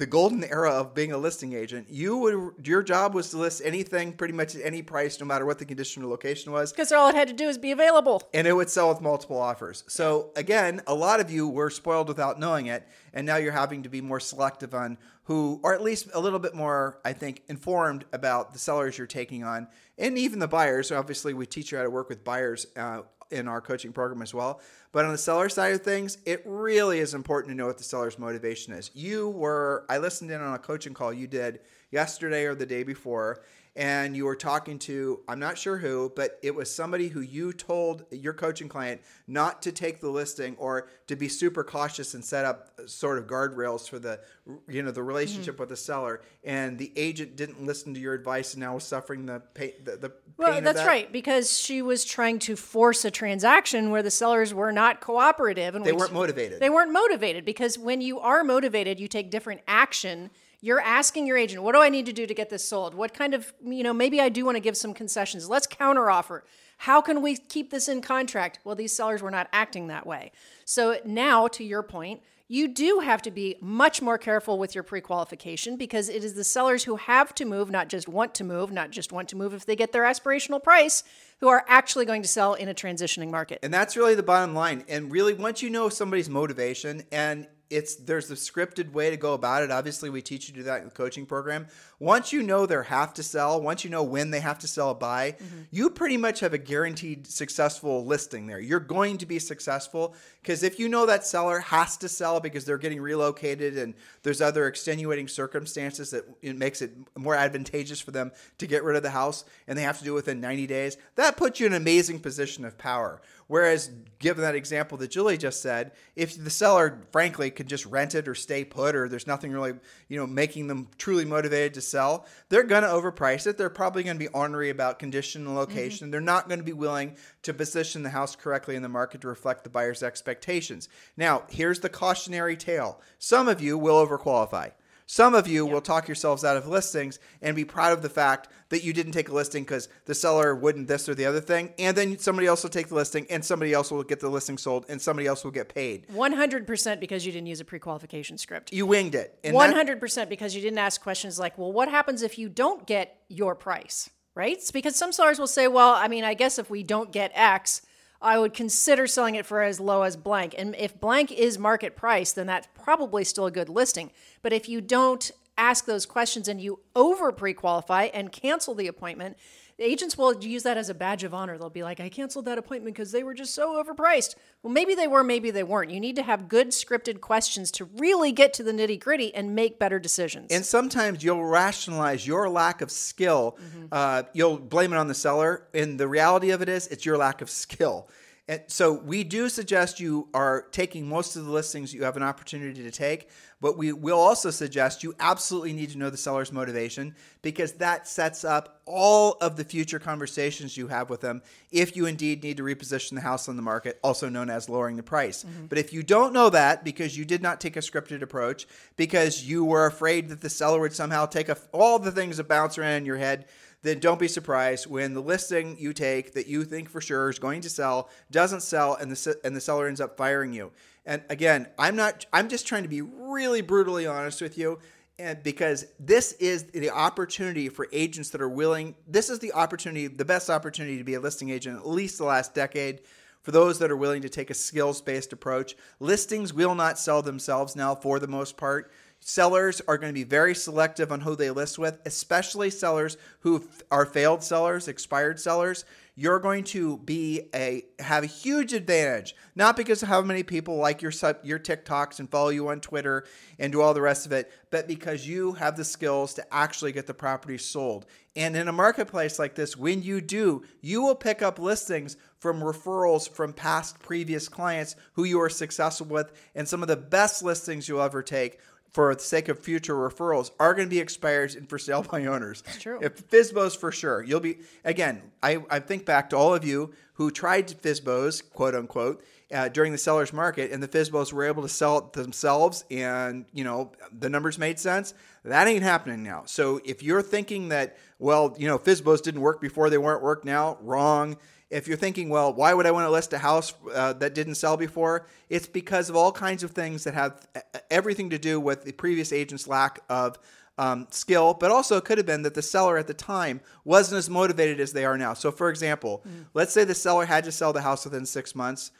the 0.00 0.06
golden 0.06 0.42
era 0.44 0.70
of 0.70 0.94
being 0.94 1.12
a 1.12 1.18
listing 1.18 1.52
agent, 1.52 1.86
you 1.90 2.16
would 2.16 2.66
your 2.66 2.82
job 2.82 3.14
was 3.14 3.28
to 3.30 3.36
list 3.36 3.60
anything 3.62 4.14
pretty 4.14 4.32
much 4.32 4.56
at 4.56 4.64
any 4.64 4.80
price, 4.80 5.20
no 5.20 5.26
matter 5.26 5.44
what 5.44 5.58
the 5.58 5.64
condition 5.66 6.02
or 6.02 6.06
location 6.06 6.52
was. 6.52 6.72
Because 6.72 6.90
all 6.90 7.10
it 7.10 7.14
had 7.14 7.28
to 7.28 7.34
do 7.34 7.48
is 7.48 7.58
be 7.58 7.70
available 7.70 8.22
and 8.32 8.46
it 8.46 8.54
would 8.54 8.70
sell 8.70 8.88
with 8.88 9.02
multiple 9.02 9.38
offers. 9.38 9.84
So 9.88 10.30
again, 10.36 10.80
a 10.86 10.94
lot 10.94 11.20
of 11.20 11.30
you 11.30 11.46
were 11.46 11.68
spoiled 11.68 12.08
without 12.08 12.40
knowing 12.40 12.66
it, 12.66 12.88
and 13.12 13.26
now 13.26 13.36
you're 13.36 13.52
having 13.52 13.82
to 13.82 13.90
be 13.90 14.00
more 14.00 14.20
selective 14.20 14.74
on 14.74 14.96
who, 15.24 15.60
or 15.62 15.74
at 15.74 15.82
least 15.82 16.08
a 16.14 16.18
little 16.18 16.38
bit 16.38 16.54
more, 16.54 16.98
I 17.04 17.12
think, 17.12 17.42
informed 17.48 18.06
about 18.12 18.54
the 18.54 18.58
sellers 18.58 18.96
you're 18.96 19.06
taking 19.06 19.44
on, 19.44 19.68
and 19.98 20.16
even 20.16 20.38
the 20.38 20.48
buyers. 20.48 20.90
Obviously, 20.90 21.34
we 21.34 21.44
teach 21.44 21.72
you 21.72 21.78
how 21.78 21.84
to 21.84 21.90
work 21.90 22.08
with 22.08 22.24
buyers 22.24 22.66
uh, 22.74 23.02
in 23.30 23.48
our 23.48 23.60
coaching 23.60 23.92
program 23.92 24.22
as 24.22 24.34
well. 24.34 24.60
But 24.92 25.04
on 25.04 25.12
the 25.12 25.18
seller 25.18 25.48
side 25.48 25.74
of 25.74 25.82
things, 25.82 26.18
it 26.26 26.42
really 26.44 26.98
is 26.98 27.14
important 27.14 27.50
to 27.52 27.56
know 27.56 27.66
what 27.66 27.78
the 27.78 27.84
seller's 27.84 28.18
motivation 28.18 28.72
is. 28.72 28.90
You 28.94 29.28
were, 29.30 29.84
I 29.88 29.98
listened 29.98 30.30
in 30.30 30.40
on 30.40 30.54
a 30.54 30.58
coaching 30.58 30.94
call 30.94 31.12
you 31.12 31.26
did 31.26 31.60
yesterday 31.90 32.44
or 32.44 32.54
the 32.54 32.66
day 32.66 32.82
before 32.82 33.42
and 33.80 34.14
you 34.14 34.26
were 34.26 34.36
talking 34.36 34.78
to 34.78 35.20
I'm 35.26 35.40
not 35.40 35.56
sure 35.56 35.78
who, 35.78 36.12
but 36.14 36.38
it 36.42 36.54
was 36.54 36.72
somebody 36.72 37.08
who 37.08 37.20
you 37.22 37.52
told 37.54 38.04
your 38.10 38.34
coaching 38.34 38.68
client 38.68 39.00
not 39.26 39.62
to 39.62 39.72
take 39.72 40.00
the 40.00 40.10
listing 40.10 40.54
or 40.58 40.88
to 41.06 41.16
be 41.16 41.28
super 41.28 41.64
cautious 41.64 42.12
and 42.14 42.22
set 42.22 42.44
up 42.44 42.78
sort 42.86 43.16
of 43.18 43.26
guardrails 43.26 43.88
for 43.88 43.98
the 43.98 44.20
you 44.68 44.82
know 44.82 44.90
the 44.90 45.02
relationship 45.02 45.54
Mm-hmm. 45.54 45.62
with 45.62 45.68
the 45.70 45.76
seller 45.76 46.20
and 46.44 46.78
the 46.78 46.92
agent 46.96 47.36
didn't 47.36 47.64
listen 47.64 47.94
to 47.94 48.00
your 48.00 48.12
advice 48.14 48.52
and 48.54 48.60
now 48.60 48.74
was 48.74 48.84
suffering 48.84 49.24
the 49.26 49.40
pain 49.54 49.72
the, 49.82 49.96
the 49.96 50.12
Well, 50.36 50.52
pain 50.52 50.64
that's 50.64 50.80
that. 50.80 50.86
right, 50.86 51.10
because 51.10 51.58
she 51.58 51.80
was 51.80 52.04
trying 52.04 52.38
to 52.40 52.56
force 52.56 53.04
a 53.06 53.10
transaction 53.10 53.90
where 53.90 54.02
the 54.02 54.10
sellers 54.10 54.52
were 54.52 54.72
not 54.72 55.00
cooperative 55.00 55.74
and 55.74 55.84
They 55.84 55.92
weren't 55.92 56.12
motivated. 56.12 56.60
They 56.60 56.68
weren't 56.70 56.92
motivated 56.92 57.44
because 57.46 57.78
when 57.78 58.00
you 58.02 58.20
are 58.20 58.44
motivated, 58.44 59.00
you 59.00 59.08
take 59.08 59.30
different 59.30 59.62
action. 59.66 60.30
You're 60.60 60.80
asking 60.80 61.26
your 61.26 61.36
agent, 61.36 61.62
"What 61.62 61.74
do 61.74 61.80
I 61.80 61.88
need 61.88 62.06
to 62.06 62.12
do 62.12 62.26
to 62.26 62.34
get 62.34 62.50
this 62.50 62.64
sold? 62.64 62.94
What 62.94 63.14
kind 63.14 63.34
of, 63.34 63.52
you 63.64 63.82
know, 63.82 63.94
maybe 63.94 64.20
I 64.20 64.28
do 64.28 64.44
want 64.44 64.56
to 64.56 64.60
give 64.60 64.76
some 64.76 64.92
concessions. 64.92 65.48
Let's 65.48 65.66
counteroffer. 65.66 66.42
How 66.78 67.00
can 67.00 67.22
we 67.22 67.36
keep 67.36 67.70
this 67.70 67.88
in 67.88 68.02
contract?" 68.02 68.58
Well, 68.64 68.74
these 68.74 68.94
sellers 68.94 69.22
were 69.22 69.30
not 69.30 69.48
acting 69.52 69.86
that 69.86 70.06
way. 70.06 70.32
So 70.64 70.98
now, 71.04 71.48
to 71.48 71.64
your 71.64 71.82
point, 71.82 72.22
you 72.46 72.66
do 72.66 72.98
have 72.98 73.22
to 73.22 73.30
be 73.30 73.56
much 73.60 74.02
more 74.02 74.18
careful 74.18 74.58
with 74.58 74.74
your 74.74 74.82
pre-qualification 74.82 75.76
because 75.76 76.08
it 76.08 76.24
is 76.24 76.34
the 76.34 76.42
sellers 76.42 76.82
who 76.82 76.96
have 76.96 77.32
to 77.36 77.44
move, 77.44 77.70
not 77.70 77.88
just 77.88 78.08
want 78.08 78.34
to 78.34 78.42
move, 78.42 78.72
not 78.72 78.90
just 78.90 79.12
want 79.12 79.28
to 79.28 79.36
move 79.36 79.54
if 79.54 79.64
they 79.64 79.76
get 79.76 79.92
their 79.92 80.02
aspirational 80.02 80.60
price, 80.60 81.04
who 81.38 81.46
are 81.48 81.64
actually 81.68 82.04
going 82.04 82.22
to 82.22 82.28
sell 82.28 82.54
in 82.54 82.68
a 82.68 82.74
transitioning 82.74 83.30
market. 83.30 83.60
And 83.62 83.72
that's 83.72 83.96
really 83.96 84.16
the 84.16 84.24
bottom 84.24 84.52
line. 84.52 84.84
And 84.88 85.12
really, 85.12 85.32
once 85.32 85.62
you 85.62 85.70
know 85.70 85.88
somebody's 85.88 86.28
motivation, 86.28 87.04
and 87.12 87.46
it's 87.70 87.94
there's 87.94 88.30
a 88.30 88.34
scripted 88.34 88.92
way 88.92 89.10
to 89.10 89.16
go 89.16 89.32
about 89.34 89.62
it. 89.62 89.70
Obviously, 89.70 90.10
we 90.10 90.20
teach 90.20 90.48
you 90.48 90.54
to 90.54 90.60
do 90.60 90.64
that 90.64 90.80
in 90.80 90.86
the 90.86 90.94
coaching 90.94 91.24
program. 91.24 91.68
Once 92.00 92.32
you 92.32 92.42
know 92.42 92.64
their 92.64 92.84
have 92.84 93.12
to 93.12 93.22
sell, 93.22 93.60
once 93.60 93.84
you 93.84 93.90
know 93.90 94.02
when 94.02 94.30
they 94.30 94.40
have 94.40 94.58
to 94.58 94.66
sell 94.66 94.90
a 94.90 94.94
buy, 94.94 95.32
mm-hmm. 95.32 95.60
you 95.70 95.90
pretty 95.90 96.16
much 96.16 96.40
have 96.40 96.54
a 96.54 96.58
guaranteed 96.58 97.26
successful 97.26 98.06
listing 98.06 98.46
there. 98.46 98.58
You're 98.58 98.80
going 98.80 99.18
to 99.18 99.26
be 99.26 99.38
successful 99.38 100.14
because 100.40 100.62
if 100.62 100.78
you 100.78 100.88
know 100.88 101.04
that 101.04 101.26
seller 101.26 101.60
has 101.60 101.98
to 101.98 102.08
sell 102.08 102.40
because 102.40 102.64
they're 102.64 102.78
getting 102.78 103.02
relocated 103.02 103.76
and 103.76 103.92
there's 104.22 104.40
other 104.40 104.66
extenuating 104.66 105.28
circumstances 105.28 106.10
that 106.10 106.24
it 106.40 106.56
makes 106.56 106.80
it 106.80 106.90
more 107.18 107.34
advantageous 107.34 108.00
for 108.00 108.12
them 108.12 108.32
to 108.56 108.66
get 108.66 108.82
rid 108.82 108.96
of 108.96 109.02
the 109.02 109.10
house 109.10 109.44
and 109.68 109.76
they 109.76 109.82
have 109.82 109.98
to 109.98 110.04
do 110.04 110.12
it 110.12 110.14
within 110.14 110.40
90 110.40 110.66
days, 110.66 110.96
that 111.16 111.36
puts 111.36 111.60
you 111.60 111.66
in 111.66 111.74
an 111.74 111.82
amazing 111.82 112.18
position 112.18 112.64
of 112.64 112.78
power. 112.78 113.20
Whereas, 113.50 113.90
given 114.20 114.42
that 114.42 114.54
example 114.54 114.96
that 114.98 115.10
Julie 115.10 115.36
just 115.36 115.60
said, 115.60 115.90
if 116.14 116.40
the 116.40 116.50
seller, 116.50 117.00
frankly, 117.10 117.50
could 117.50 117.66
just 117.66 117.84
rent 117.84 118.14
it 118.14 118.28
or 118.28 118.34
stay 118.36 118.64
put, 118.64 118.94
or 118.94 119.08
there's 119.08 119.26
nothing 119.26 119.50
really, 119.50 119.74
you 120.06 120.16
know, 120.16 120.26
making 120.28 120.68
them 120.68 120.86
truly 120.98 121.24
motivated 121.24 121.74
to 121.74 121.80
sell, 121.90 122.26
they're 122.48 122.62
going 122.62 122.82
to 122.82 122.88
overprice 122.88 123.46
it. 123.46 123.58
They're 123.58 123.70
probably 123.70 124.02
going 124.02 124.16
to 124.16 124.24
be 124.24 124.28
ornery 124.28 124.70
about 124.70 124.98
condition 124.98 125.42
and 125.42 125.50
mm-hmm. 125.50 125.58
location. 125.58 126.10
They're 126.10 126.20
not 126.20 126.48
going 126.48 126.60
to 126.60 126.64
be 126.64 126.72
willing 126.72 127.16
to 127.42 127.52
position 127.52 128.02
the 128.02 128.10
house 128.10 128.36
correctly 128.36 128.76
in 128.76 128.82
the 128.82 128.88
market 128.88 129.20
to 129.22 129.28
reflect 129.28 129.64
the 129.64 129.70
buyer's 129.70 130.02
expectations. 130.02 130.88
Now, 131.16 131.44
here's 131.48 131.80
the 131.80 131.88
cautionary 131.88 132.56
tale: 132.56 133.00
some 133.18 133.48
of 133.48 133.60
you 133.60 133.76
will 133.76 134.06
overqualify. 134.06 134.72
Some 135.12 135.34
of 135.34 135.48
you 135.48 135.66
will 135.66 135.80
talk 135.80 136.06
yourselves 136.06 136.44
out 136.44 136.56
of 136.56 136.68
listings 136.68 137.18
and 137.42 137.56
be 137.56 137.64
proud 137.64 137.92
of 137.92 138.00
the 138.00 138.08
fact 138.08 138.46
that 138.68 138.84
you 138.84 138.92
didn't 138.92 139.10
take 139.10 139.28
a 139.28 139.34
listing 139.34 139.64
because 139.64 139.88
the 140.04 140.14
seller 140.14 140.54
wouldn't 140.54 140.86
this 140.86 141.08
or 141.08 141.16
the 141.16 141.26
other 141.26 141.40
thing. 141.40 141.74
And 141.80 141.96
then 141.96 142.16
somebody 142.20 142.46
else 142.46 142.62
will 142.62 142.70
take 142.70 142.86
the 142.86 142.94
listing 142.94 143.26
and 143.28 143.44
somebody 143.44 143.72
else 143.72 143.90
will 143.90 144.04
get 144.04 144.20
the 144.20 144.28
listing 144.28 144.56
sold 144.56 144.86
and 144.88 145.02
somebody 145.02 145.26
else 145.26 145.42
will 145.42 145.50
get 145.50 145.68
paid. 145.68 146.06
100% 146.14 147.00
because 147.00 147.26
you 147.26 147.32
didn't 147.32 147.48
use 147.48 147.58
a 147.58 147.64
pre-qualification 147.64 148.38
script. 148.38 148.72
You 148.72 148.86
winged 148.86 149.16
it. 149.16 149.36
And 149.42 149.52
One 149.52 149.70
that- 149.70 149.76
hundred 149.76 149.98
percent 149.98 150.30
because 150.30 150.54
you 150.54 150.62
didn't 150.62 150.78
ask 150.78 151.02
questions 151.02 151.40
like, 151.40 151.58
"Well, 151.58 151.72
what 151.72 151.88
happens 151.88 152.22
if 152.22 152.38
you 152.38 152.48
don't 152.48 152.86
get 152.86 153.18
your 153.28 153.56
price?" 153.56 154.10
Right? 154.36 154.62
Because 154.72 154.94
some 154.94 155.10
sellers 155.10 155.40
will 155.40 155.48
say, 155.48 155.66
"Well, 155.66 155.90
I 155.90 156.06
mean, 156.06 156.22
I 156.22 156.34
guess 156.34 156.56
if 156.56 156.70
we 156.70 156.84
don't 156.84 157.10
get 157.10 157.32
X, 157.34 157.82
I 158.22 158.38
would 158.38 158.54
consider 158.54 159.06
selling 159.06 159.34
it 159.34 159.46
for 159.46 159.62
as 159.62 159.80
low 159.80 160.02
as 160.02 160.16
blank." 160.16 160.54
And 160.56 160.74
if 160.76 160.98
blank 161.00 161.32
is 161.32 161.58
market 161.58 161.96
price, 161.96 162.32
then 162.32 162.46
that's 162.46 162.68
probably 162.74 163.24
still 163.24 163.46
a 163.46 163.50
good 163.50 163.68
listing. 163.68 164.10
But 164.42 164.52
if 164.52 164.68
you 164.68 164.80
don't 164.80 165.30
ask 165.56 165.84
those 165.84 166.06
questions 166.06 166.48
and 166.48 166.60
you 166.60 166.80
over 166.96 167.32
pre-qualify 167.32 168.04
and 168.14 168.32
cancel 168.32 168.74
the 168.74 168.86
appointment, 168.86 169.36
the 169.80 169.86
agents 169.86 170.18
will 170.18 170.34
use 170.44 170.62
that 170.64 170.76
as 170.76 170.90
a 170.90 170.94
badge 170.94 171.24
of 171.24 171.32
honor. 171.32 171.56
They'll 171.56 171.70
be 171.70 171.82
like, 171.82 172.00
I 172.00 172.10
canceled 172.10 172.44
that 172.44 172.58
appointment 172.58 172.94
because 172.94 173.12
they 173.12 173.22
were 173.22 173.32
just 173.32 173.54
so 173.54 173.82
overpriced. 173.82 174.34
Well, 174.62 174.70
maybe 174.70 174.94
they 174.94 175.08
were, 175.08 175.24
maybe 175.24 175.50
they 175.50 175.62
weren't. 175.62 175.90
You 175.90 176.00
need 176.00 176.16
to 176.16 176.22
have 176.22 176.50
good 176.50 176.68
scripted 176.68 177.22
questions 177.22 177.70
to 177.72 177.86
really 177.86 178.30
get 178.30 178.52
to 178.54 178.62
the 178.62 178.72
nitty 178.72 179.00
gritty 179.00 179.34
and 179.34 179.54
make 179.54 179.78
better 179.78 179.98
decisions. 179.98 180.48
And 180.50 180.66
sometimes 180.66 181.24
you'll 181.24 181.46
rationalize 181.46 182.26
your 182.26 182.50
lack 182.50 182.82
of 182.82 182.90
skill. 182.90 183.56
Uh, 183.90 184.24
you'll 184.34 184.58
blame 184.58 184.92
it 184.92 184.96
on 184.98 185.08
the 185.08 185.14
seller. 185.14 185.66
And 185.72 185.98
the 185.98 186.06
reality 186.06 186.50
of 186.50 186.60
it 186.60 186.68
is, 186.68 186.86
it's 186.88 187.06
your 187.06 187.16
lack 187.16 187.40
of 187.40 187.48
skill. 187.48 188.06
And 188.50 188.62
so 188.66 188.92
we 188.92 189.22
do 189.22 189.48
suggest 189.48 190.00
you 190.00 190.26
are 190.34 190.62
taking 190.72 191.08
most 191.08 191.36
of 191.36 191.44
the 191.44 191.52
listings 191.52 191.94
you 191.94 192.02
have 192.02 192.16
an 192.16 192.24
opportunity 192.24 192.82
to 192.82 192.90
take, 192.90 193.28
but 193.60 193.78
we 193.78 193.92
will 193.92 194.18
also 194.18 194.50
suggest 194.50 195.04
you 195.04 195.14
absolutely 195.20 195.72
need 195.72 195.90
to 195.90 195.98
know 195.98 196.10
the 196.10 196.16
seller's 196.16 196.50
motivation 196.50 197.14
because 197.42 197.74
that 197.74 198.08
sets 198.08 198.44
up 198.44 198.80
all 198.86 199.36
of 199.40 199.54
the 199.54 199.62
future 199.62 200.00
conversations 200.00 200.76
you 200.76 200.88
have 200.88 201.10
with 201.10 201.20
them 201.20 201.42
if 201.70 201.94
you 201.94 202.06
indeed 202.06 202.42
need 202.42 202.56
to 202.56 202.64
reposition 202.64 203.14
the 203.14 203.20
house 203.20 203.48
on 203.48 203.54
the 203.54 203.62
market, 203.62 204.00
also 204.02 204.28
known 204.28 204.50
as 204.50 204.68
lowering 204.68 204.96
the 204.96 205.02
price. 205.04 205.44
Mm-hmm. 205.44 205.66
But 205.66 205.78
if 205.78 205.92
you 205.92 206.02
don't 206.02 206.32
know 206.32 206.50
that 206.50 206.82
because 206.82 207.16
you 207.16 207.24
did 207.24 207.42
not 207.42 207.60
take 207.60 207.76
a 207.76 207.80
scripted 207.80 208.20
approach, 208.20 208.66
because 208.96 209.48
you 209.48 209.64
were 209.64 209.86
afraid 209.86 210.28
that 210.30 210.40
the 210.40 210.50
seller 210.50 210.80
would 210.80 210.92
somehow 210.92 211.26
take 211.26 211.48
a, 211.48 211.56
all 211.70 212.00
the 212.00 212.10
things 212.10 212.38
that 212.38 212.48
bounce 212.48 212.78
around 212.78 212.94
in 212.94 213.04
your 213.04 213.16
head, 213.16 213.46
then 213.82 213.98
don't 213.98 214.20
be 214.20 214.28
surprised 214.28 214.86
when 214.86 215.14
the 215.14 215.22
listing 215.22 215.76
you 215.78 215.92
take 215.92 216.34
that 216.34 216.46
you 216.46 216.64
think 216.64 216.90
for 216.90 217.00
sure 217.00 217.30
is 217.30 217.38
going 217.38 217.60
to 217.62 217.70
sell 217.70 218.10
doesn't 218.30 218.62
sell 218.62 218.94
and 218.94 219.10
the 219.10 219.36
and 219.44 219.56
the 219.56 219.60
seller 219.60 219.88
ends 219.88 220.00
up 220.00 220.16
firing 220.16 220.52
you. 220.52 220.72
And 221.06 221.22
again, 221.30 221.66
I'm 221.78 221.96
not 221.96 222.26
I'm 222.32 222.48
just 222.48 222.66
trying 222.66 222.82
to 222.82 222.88
be 222.88 223.02
really 223.02 223.62
brutally 223.62 224.06
honest 224.06 224.42
with 224.42 224.58
you 224.58 224.78
and 225.18 225.42
because 225.42 225.86
this 225.98 226.32
is 226.32 226.64
the 226.64 226.90
opportunity 226.90 227.68
for 227.68 227.88
agents 227.92 228.30
that 228.30 228.40
are 228.40 228.48
willing 228.48 228.94
this 229.06 229.28
is 229.28 229.38
the 229.38 229.52
opportunity 229.52 230.06
the 230.06 230.24
best 230.24 230.48
opportunity 230.48 230.98
to 230.98 231.04
be 231.04 231.14
a 231.14 231.20
listing 231.20 231.50
agent 231.50 231.76
at 231.76 231.86
least 231.86 232.18
the 232.18 232.24
last 232.24 232.54
decade 232.54 233.00
for 233.42 233.52
those 233.52 233.78
that 233.78 233.90
are 233.90 233.96
willing 233.96 234.22
to 234.22 234.28
take 234.28 234.50
a 234.50 234.54
skills 234.54 235.00
based 235.00 235.32
approach. 235.32 235.76
Listings 235.98 236.52
will 236.52 236.74
not 236.74 236.98
sell 236.98 237.22
themselves 237.22 237.74
now 237.74 237.94
for 237.94 238.18
the 238.18 238.28
most 238.28 238.56
part. 238.56 238.92
Sellers 239.22 239.82
are 239.86 239.98
going 239.98 240.10
to 240.10 240.18
be 240.18 240.24
very 240.24 240.54
selective 240.54 241.12
on 241.12 241.20
who 241.20 241.36
they 241.36 241.50
list 241.50 241.78
with, 241.78 242.00
especially 242.06 242.70
sellers 242.70 243.18
who 243.40 243.68
are 243.90 244.06
failed 244.06 244.42
sellers, 244.42 244.88
expired 244.88 245.38
sellers. 245.38 245.84
You're 246.16 246.38
going 246.38 246.64
to 246.64 246.98
be 246.98 247.42
a 247.54 247.84
have 247.98 248.24
a 248.24 248.26
huge 248.26 248.72
advantage, 248.72 249.36
not 249.54 249.76
because 249.76 250.02
of 250.02 250.08
how 250.08 250.22
many 250.22 250.42
people 250.42 250.76
like 250.76 251.02
your 251.02 251.12
your 251.42 251.58
TikToks 251.58 252.18
and 252.18 252.30
follow 252.30 252.48
you 252.48 252.68
on 252.68 252.80
Twitter 252.80 253.26
and 253.58 253.70
do 253.72 253.82
all 253.82 253.94
the 253.94 254.00
rest 254.00 254.24
of 254.24 254.32
it, 254.32 254.50
but 254.70 254.88
because 254.88 255.28
you 255.28 255.52
have 255.52 255.76
the 255.76 255.84
skills 255.84 256.34
to 256.34 256.54
actually 256.54 256.92
get 256.92 257.06
the 257.06 257.14
property 257.14 257.58
sold. 257.58 258.06
And 258.36 258.56
in 258.56 258.68
a 258.68 258.72
marketplace 258.72 259.38
like 259.38 259.54
this, 259.54 259.76
when 259.76 260.02
you 260.02 260.20
do, 260.20 260.64
you 260.80 261.02
will 261.02 261.14
pick 261.14 261.42
up 261.42 261.58
listings 261.58 262.16
from 262.38 262.60
referrals 262.60 263.28
from 263.28 263.52
past 263.52 263.98
previous 264.00 264.48
clients 264.48 264.96
who 265.12 265.24
you 265.24 265.40
are 265.40 265.50
successful 265.50 266.06
with, 266.06 266.32
and 266.54 266.66
some 266.66 266.82
of 266.82 266.88
the 266.88 266.96
best 266.96 267.42
listings 267.42 267.88
you'll 267.88 268.02
ever 268.02 268.22
take 268.22 268.58
for 268.92 269.14
the 269.14 269.20
sake 269.22 269.48
of 269.48 269.58
future 269.58 269.94
referrals 269.94 270.50
are 270.58 270.74
going 270.74 270.86
to 270.86 270.90
be 270.90 270.98
expired 270.98 271.54
and 271.54 271.68
for 271.68 271.78
sale 271.78 272.02
by 272.02 272.26
owners. 272.26 272.62
It's 272.66 272.82
true. 272.82 272.98
If 273.00 273.28
FISBOs 273.28 273.76
for 273.76 273.92
sure. 273.92 274.22
You'll 274.22 274.40
be 274.40 274.58
again. 274.84 275.22
I, 275.42 275.62
I 275.70 275.80
think 275.80 276.04
back 276.04 276.30
to 276.30 276.36
all 276.36 276.54
of 276.54 276.64
you 276.64 276.92
who 277.14 277.30
tried 277.30 277.68
FISBOs, 277.68 278.42
quote 278.52 278.74
unquote, 278.74 279.22
uh, 279.52 279.68
during 279.68 279.92
the 279.92 279.98
seller's 279.98 280.32
market, 280.32 280.70
and 280.70 280.82
the 280.82 280.88
FISBOs 280.88 281.32
were 281.32 281.44
able 281.44 281.62
to 281.62 281.68
sell 281.68 281.98
it 281.98 282.12
themselves, 282.12 282.84
and 282.90 283.44
you 283.52 283.64
know 283.64 283.92
the 284.16 284.30
numbers 284.30 284.58
made 284.58 284.78
sense. 284.78 285.14
That 285.44 285.66
ain't 285.66 285.82
happening 285.82 286.22
now. 286.22 286.42
So 286.46 286.80
if 286.84 287.02
you're 287.02 287.22
thinking 287.22 287.70
that, 287.70 287.96
well, 288.18 288.54
you 288.58 288.68
know, 288.68 288.78
FISBOs 288.78 289.22
didn't 289.22 289.40
work 289.40 289.60
before, 289.60 289.90
they 289.90 289.98
weren't 289.98 290.22
work 290.22 290.44
now, 290.44 290.78
wrong. 290.82 291.36
If 291.70 291.86
you're 291.86 291.96
thinking, 291.96 292.28
well, 292.28 292.52
why 292.52 292.74
would 292.74 292.84
I 292.84 292.90
want 292.90 293.06
to 293.06 293.10
list 293.10 293.32
a 293.32 293.38
house 293.38 293.72
uh, 293.94 294.12
that 294.14 294.34
didn't 294.34 294.56
sell 294.56 294.76
before? 294.76 295.26
It's 295.48 295.66
because 295.66 296.10
of 296.10 296.16
all 296.16 296.32
kinds 296.32 296.64
of 296.64 296.72
things 296.72 297.04
that 297.04 297.14
have 297.14 297.46
everything 297.90 298.30
to 298.30 298.38
do 298.38 298.58
with 298.58 298.84
the 298.84 298.92
previous 298.92 299.32
agent's 299.32 299.68
lack 299.68 300.00
of 300.08 300.38
um, 300.78 301.06
skill, 301.10 301.54
but 301.54 301.70
also 301.70 301.96
it 301.98 302.04
could 302.04 302.18
have 302.18 302.26
been 302.26 302.42
that 302.42 302.54
the 302.54 302.62
seller 302.62 302.96
at 302.96 303.06
the 303.06 303.14
time 303.14 303.60
wasn't 303.84 304.18
as 304.18 304.30
motivated 304.30 304.80
as 304.80 304.92
they 304.92 305.04
are 305.04 305.18
now. 305.18 305.34
So, 305.34 305.52
for 305.52 305.68
example, 305.68 306.24
let's 306.54 306.72
say 306.72 306.84
the 306.84 306.94
seller 306.94 307.26
had 307.26 307.44
to 307.44 307.52
sell 307.52 307.72
the 307.72 307.82
house 307.82 308.04
within 308.04 308.24
six 308.24 308.54
months. 308.54 308.90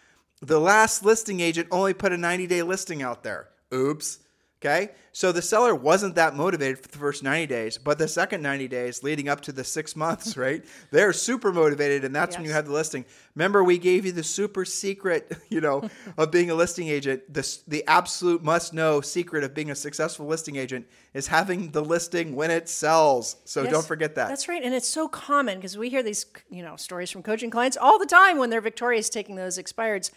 The 0.42 0.60
last 0.60 1.04
listing 1.04 1.40
agent 1.40 1.68
only 1.70 1.94
put 1.94 2.12
a 2.12 2.16
90 2.16 2.46
day 2.46 2.62
listing 2.62 3.02
out 3.02 3.22
there. 3.22 3.48
Oops. 3.72 4.18
Okay. 4.62 4.90
So 5.12 5.32
the 5.32 5.42
seller 5.42 5.74
wasn't 5.74 6.14
that 6.16 6.36
motivated 6.36 6.78
for 6.78 6.88
the 6.88 6.98
first 6.98 7.22
90 7.22 7.46
days, 7.46 7.78
but 7.78 7.98
the 7.98 8.06
second 8.06 8.42
90 8.42 8.68
days 8.68 9.02
leading 9.02 9.28
up 9.28 9.40
to 9.42 9.52
the 9.52 9.64
six 9.64 9.96
months, 9.96 10.36
right? 10.36 10.64
They're 10.90 11.12
super 11.14 11.52
motivated. 11.52 12.04
And 12.04 12.14
that's 12.14 12.36
when 12.36 12.44
you 12.44 12.52
have 12.52 12.66
the 12.66 12.72
listing. 12.72 13.06
Remember, 13.34 13.64
we 13.64 13.78
gave 13.78 14.04
you 14.04 14.12
the 14.12 14.22
super 14.22 14.64
secret, 14.64 15.32
you 15.48 15.60
know, 15.60 15.88
of 16.18 16.30
being 16.30 16.50
a 16.50 16.54
listing 16.54 16.88
agent. 16.88 17.32
The, 17.32 17.58
the 17.66 17.84
absolute 17.86 18.42
must 18.42 18.74
know 18.74 19.00
secret 19.00 19.44
of 19.44 19.54
being 19.54 19.70
a 19.70 19.74
successful 19.74 20.26
listing 20.26 20.56
agent 20.56 20.86
is 21.14 21.26
having 21.26 21.70
the 21.70 21.82
listing 21.82 22.36
when 22.36 22.50
it 22.50 22.68
sells. 22.68 23.36
So 23.46 23.62
Yes, 23.62 23.72
don't 23.72 23.86
forget 23.86 24.14
that. 24.16 24.28
That's 24.28 24.46
right, 24.46 24.62
and 24.62 24.74
it's 24.74 24.88
so 24.88 25.08
common 25.08 25.56
because 25.58 25.76
we 25.76 25.88
hear 25.88 26.02
these, 26.02 26.26
you 26.50 26.62
know, 26.62 26.76
stories 26.76 27.10
from 27.10 27.22
coaching 27.22 27.50
clients 27.50 27.76
all 27.76 27.98
the 27.98 28.06
time 28.06 28.38
when 28.38 28.50
they're 28.50 28.60
victorious 28.60 29.08
taking 29.08 29.36
those 29.36 29.58
expireds. 29.58 30.10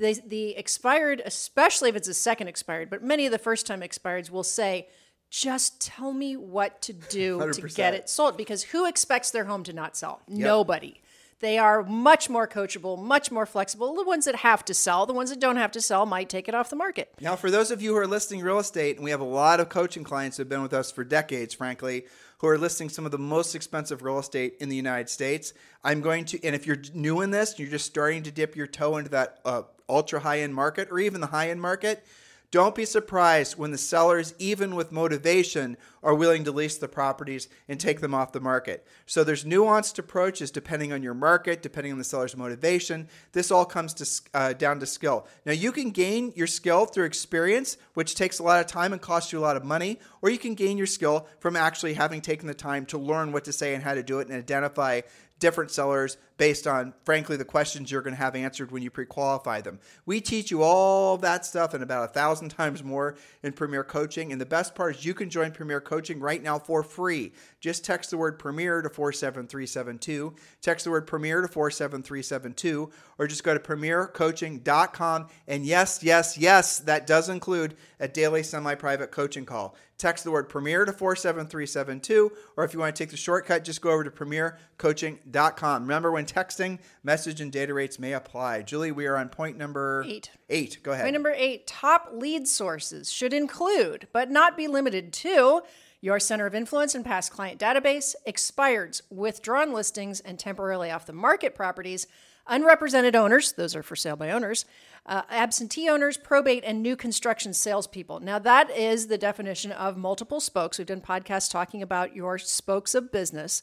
The, 0.00 0.18
the 0.26 0.56
expired, 0.56 1.20
especially 1.26 1.90
if 1.90 1.94
it's 1.94 2.08
a 2.08 2.14
second 2.14 2.48
expired, 2.48 2.88
but 2.88 3.02
many 3.02 3.26
of 3.26 3.32
the 3.32 3.38
first 3.38 3.66
time 3.66 3.82
expireds 3.82 4.30
will 4.30 4.42
say, 4.42 4.88
"Just 5.28 5.78
tell 5.78 6.14
me 6.14 6.36
what 6.36 6.80
to 6.82 6.94
do 6.94 7.38
to 7.38 7.44
100%. 7.44 7.76
get 7.76 7.92
it 7.92 8.08
sold." 8.08 8.38
Because 8.38 8.62
who 8.62 8.86
expects 8.86 9.30
their 9.30 9.44
home 9.44 9.62
to 9.64 9.74
not 9.74 9.98
sell? 9.98 10.22
Nobody. 10.26 11.02
They 11.40 11.56
are 11.56 11.82
much 11.82 12.28
more 12.28 12.46
coachable, 12.46 13.02
much 13.02 13.30
more 13.30 13.46
flexible. 13.46 13.94
The 13.94 14.04
ones 14.04 14.26
that 14.26 14.36
have 14.36 14.62
to 14.66 14.74
sell, 14.74 15.06
the 15.06 15.14
ones 15.14 15.30
that 15.30 15.40
don't 15.40 15.56
have 15.56 15.72
to 15.72 15.80
sell, 15.80 16.04
might 16.04 16.28
take 16.28 16.48
it 16.48 16.54
off 16.54 16.68
the 16.68 16.76
market. 16.76 17.14
Now, 17.18 17.34
for 17.34 17.50
those 17.50 17.70
of 17.70 17.80
you 17.80 17.92
who 17.92 17.96
are 17.96 18.06
listing 18.06 18.40
real 18.40 18.58
estate, 18.58 18.96
and 18.96 19.04
we 19.04 19.10
have 19.10 19.20
a 19.20 19.24
lot 19.24 19.58
of 19.58 19.70
coaching 19.70 20.04
clients 20.04 20.36
who 20.36 20.42
have 20.42 20.50
been 20.50 20.62
with 20.62 20.74
us 20.74 20.92
for 20.92 21.02
decades, 21.02 21.54
frankly, 21.54 22.04
who 22.38 22.46
are 22.46 22.58
listing 22.58 22.90
some 22.90 23.06
of 23.06 23.10
the 23.10 23.18
most 23.18 23.54
expensive 23.54 24.02
real 24.02 24.18
estate 24.18 24.56
in 24.60 24.68
the 24.68 24.76
United 24.76 25.08
States, 25.08 25.54
I'm 25.82 26.02
going 26.02 26.26
to, 26.26 26.44
and 26.44 26.54
if 26.54 26.66
you're 26.66 26.80
new 26.94 27.22
in 27.22 27.30
this, 27.30 27.58
you're 27.58 27.70
just 27.70 27.86
starting 27.86 28.22
to 28.24 28.30
dip 28.30 28.54
your 28.54 28.66
toe 28.66 28.98
into 28.98 29.10
that 29.10 29.40
uh, 29.46 29.62
ultra 29.88 30.20
high 30.20 30.40
end 30.40 30.54
market 30.54 30.88
or 30.90 30.98
even 30.98 31.22
the 31.22 31.26
high 31.26 31.48
end 31.48 31.60
market, 31.60 32.04
don't 32.50 32.74
be 32.74 32.84
surprised 32.84 33.56
when 33.56 33.70
the 33.70 33.78
sellers, 33.78 34.34
even 34.38 34.74
with 34.74 34.90
motivation, 34.90 35.76
are 36.02 36.14
willing 36.14 36.42
to 36.44 36.52
lease 36.52 36.78
the 36.78 36.88
properties 36.88 37.48
and 37.68 37.78
take 37.78 38.00
them 38.00 38.14
off 38.14 38.32
the 38.32 38.40
market. 38.40 38.84
So 39.06 39.22
there's 39.22 39.44
nuanced 39.44 39.98
approaches 39.98 40.50
depending 40.50 40.92
on 40.92 41.02
your 41.02 41.14
market, 41.14 41.62
depending 41.62 41.92
on 41.92 41.98
the 41.98 42.04
seller's 42.04 42.36
motivation. 42.36 43.08
This 43.32 43.50
all 43.50 43.64
comes 43.64 43.94
to 43.94 44.22
uh, 44.34 44.52
down 44.54 44.80
to 44.80 44.86
skill. 44.86 45.28
Now 45.46 45.52
you 45.52 45.70
can 45.70 45.90
gain 45.90 46.32
your 46.34 46.48
skill 46.48 46.86
through 46.86 47.04
experience, 47.04 47.76
which 47.94 48.16
takes 48.16 48.40
a 48.40 48.42
lot 48.42 48.60
of 48.60 48.66
time 48.66 48.92
and 48.92 49.00
costs 49.00 49.32
you 49.32 49.38
a 49.38 49.40
lot 49.40 49.56
of 49.56 49.64
money, 49.64 50.00
or 50.20 50.30
you 50.30 50.38
can 50.38 50.54
gain 50.54 50.76
your 50.76 50.88
skill 50.88 51.28
from 51.38 51.54
actually 51.54 51.94
having 51.94 52.20
taken 52.20 52.48
the 52.48 52.54
time 52.54 52.84
to 52.86 52.98
learn 52.98 53.30
what 53.30 53.44
to 53.44 53.52
say 53.52 53.74
and 53.74 53.84
how 53.84 53.94
to 53.94 54.02
do 54.02 54.18
it 54.18 54.28
and 54.28 54.36
identify 54.36 55.02
different 55.40 55.70
sellers 55.70 56.16
based 56.36 56.66
on, 56.66 56.94
frankly, 57.04 57.36
the 57.36 57.44
questions 57.44 57.90
you're 57.90 58.00
going 58.00 58.14
to 58.14 58.22
have 58.22 58.36
answered 58.36 58.70
when 58.70 58.82
you 58.82 58.90
pre 58.90 59.04
qualify 59.04 59.60
them. 59.60 59.78
We 60.06 60.20
teach 60.20 60.50
you 60.50 60.62
all 60.62 61.16
that 61.18 61.44
stuff 61.44 61.74
and 61.74 61.82
about 61.82 62.04
a 62.04 62.12
thousand 62.12 62.50
times 62.50 62.84
more 62.84 63.16
in 63.42 63.52
Premier 63.52 63.82
Coaching. 63.82 64.32
And 64.32 64.40
the 64.40 64.46
best 64.46 64.74
part 64.74 64.96
is 64.96 65.04
you 65.04 65.14
can 65.14 65.28
join 65.28 65.50
Premier 65.50 65.80
Coaching 65.80 66.20
right 66.20 66.42
now 66.42 66.58
for 66.58 66.82
free. 66.82 67.32
Just 67.60 67.84
text 67.84 68.10
the 68.10 68.16
word 68.16 68.38
Premier 68.38 68.80
to 68.80 68.88
47372. 68.88 70.34
Text 70.62 70.84
the 70.84 70.90
word 70.90 71.06
Premier 71.06 71.42
to 71.42 71.48
47372, 71.48 72.90
or 73.18 73.26
just 73.26 73.44
go 73.44 73.52
to 73.52 73.60
premiercoaching.com. 73.60 75.28
And 75.46 75.66
yes, 75.66 76.02
yes, 76.02 76.38
yes, 76.38 76.78
that 76.80 77.06
does 77.06 77.28
include 77.28 77.76
a 78.00 78.08
daily 78.08 78.42
semi 78.42 78.74
private 78.74 79.10
coaching 79.10 79.44
call. 79.44 79.76
Text 79.98 80.24
the 80.24 80.30
word 80.30 80.48
Premier 80.48 80.86
to 80.86 80.92
47372, 80.94 82.32
or 82.56 82.64
if 82.64 82.72
you 82.72 82.80
want 82.80 82.96
to 82.96 83.04
take 83.04 83.10
the 83.10 83.18
shortcut, 83.18 83.64
just 83.64 83.82
go 83.82 83.90
over 83.90 84.02
to 84.02 84.10
premiercoaching.com. 84.10 85.82
Remember, 85.82 86.10
when 86.10 86.24
texting, 86.24 86.78
message 87.04 87.42
and 87.42 87.52
data 87.52 87.74
rates 87.74 87.98
may 87.98 88.14
apply. 88.14 88.62
Julie, 88.62 88.92
we 88.92 89.04
are 89.04 89.18
on 89.18 89.28
point 89.28 89.58
number 89.58 90.02
Eight. 90.06 90.30
Eight. 90.48 90.78
Go 90.82 90.92
ahead. 90.92 91.04
Point 91.04 91.12
number 91.12 91.34
eight 91.36 91.66
top 91.66 92.08
lead 92.14 92.48
sources 92.48 93.12
should 93.12 93.34
include, 93.34 94.08
but 94.12 94.30
not 94.30 94.56
be 94.56 94.66
limited 94.68 95.12
to, 95.12 95.60
your 96.00 96.18
center 96.18 96.46
of 96.46 96.54
influence 96.54 96.94
and 96.94 97.04
past 97.04 97.30
client 97.30 97.60
database, 97.60 98.14
expireds, 98.26 99.02
withdrawn 99.10 99.72
listings, 99.72 100.20
and 100.20 100.38
temporarily 100.38 100.90
off 100.90 101.06
the 101.06 101.12
market 101.12 101.54
properties, 101.54 102.06
unrepresented 102.46 103.14
owners, 103.14 103.52
those 103.52 103.76
are 103.76 103.82
for 103.82 103.96
sale 103.96 104.16
by 104.16 104.30
owners, 104.30 104.64
uh, 105.06 105.22
absentee 105.30 105.88
owners, 105.88 106.16
probate, 106.16 106.64
and 106.64 106.82
new 106.82 106.96
construction 106.96 107.52
salespeople. 107.52 108.20
Now, 108.20 108.38
that 108.38 108.70
is 108.70 109.06
the 109.06 109.18
definition 109.18 109.72
of 109.72 109.96
multiple 109.96 110.40
spokes. 110.40 110.78
We've 110.78 110.86
done 110.86 111.00
podcasts 111.00 111.50
talking 111.50 111.82
about 111.82 112.16
your 112.16 112.38
spokes 112.38 112.94
of 112.94 113.12
business. 113.12 113.62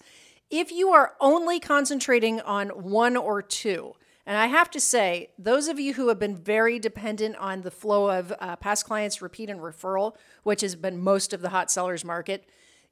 If 0.50 0.72
you 0.72 0.89
are 0.89 1.13
only 1.20 1.60
concentrating 1.60 2.39
on 2.41 2.70
one 2.70 3.17
or 3.17 3.41
two, 3.41 3.96
and 4.27 4.38
I 4.38 4.48
have 4.48 4.69
to 4.72 4.81
say, 4.81 5.29
those 5.39 5.69
of 5.69 5.79
you 5.79 5.93
who 5.93 6.10
have 6.10 6.19
been 6.19 6.36
very 6.36 6.79
dependent 6.79 7.38
on 7.38 7.62
the 7.62 7.72
flow 7.72 8.10
of 8.10 8.34
uh, 8.39 8.57
past 8.57 8.86
clients, 8.86 9.22
repeat 9.22 9.50
and 9.50 9.62
referral, 9.62 10.17
which 10.43 10.60
has 10.60 10.75
been 10.75 11.00
most 11.00 11.31
of 11.31 11.41
the 11.41 11.48
hot 11.48 11.72
sellers 11.72 12.03
market, 12.03 12.43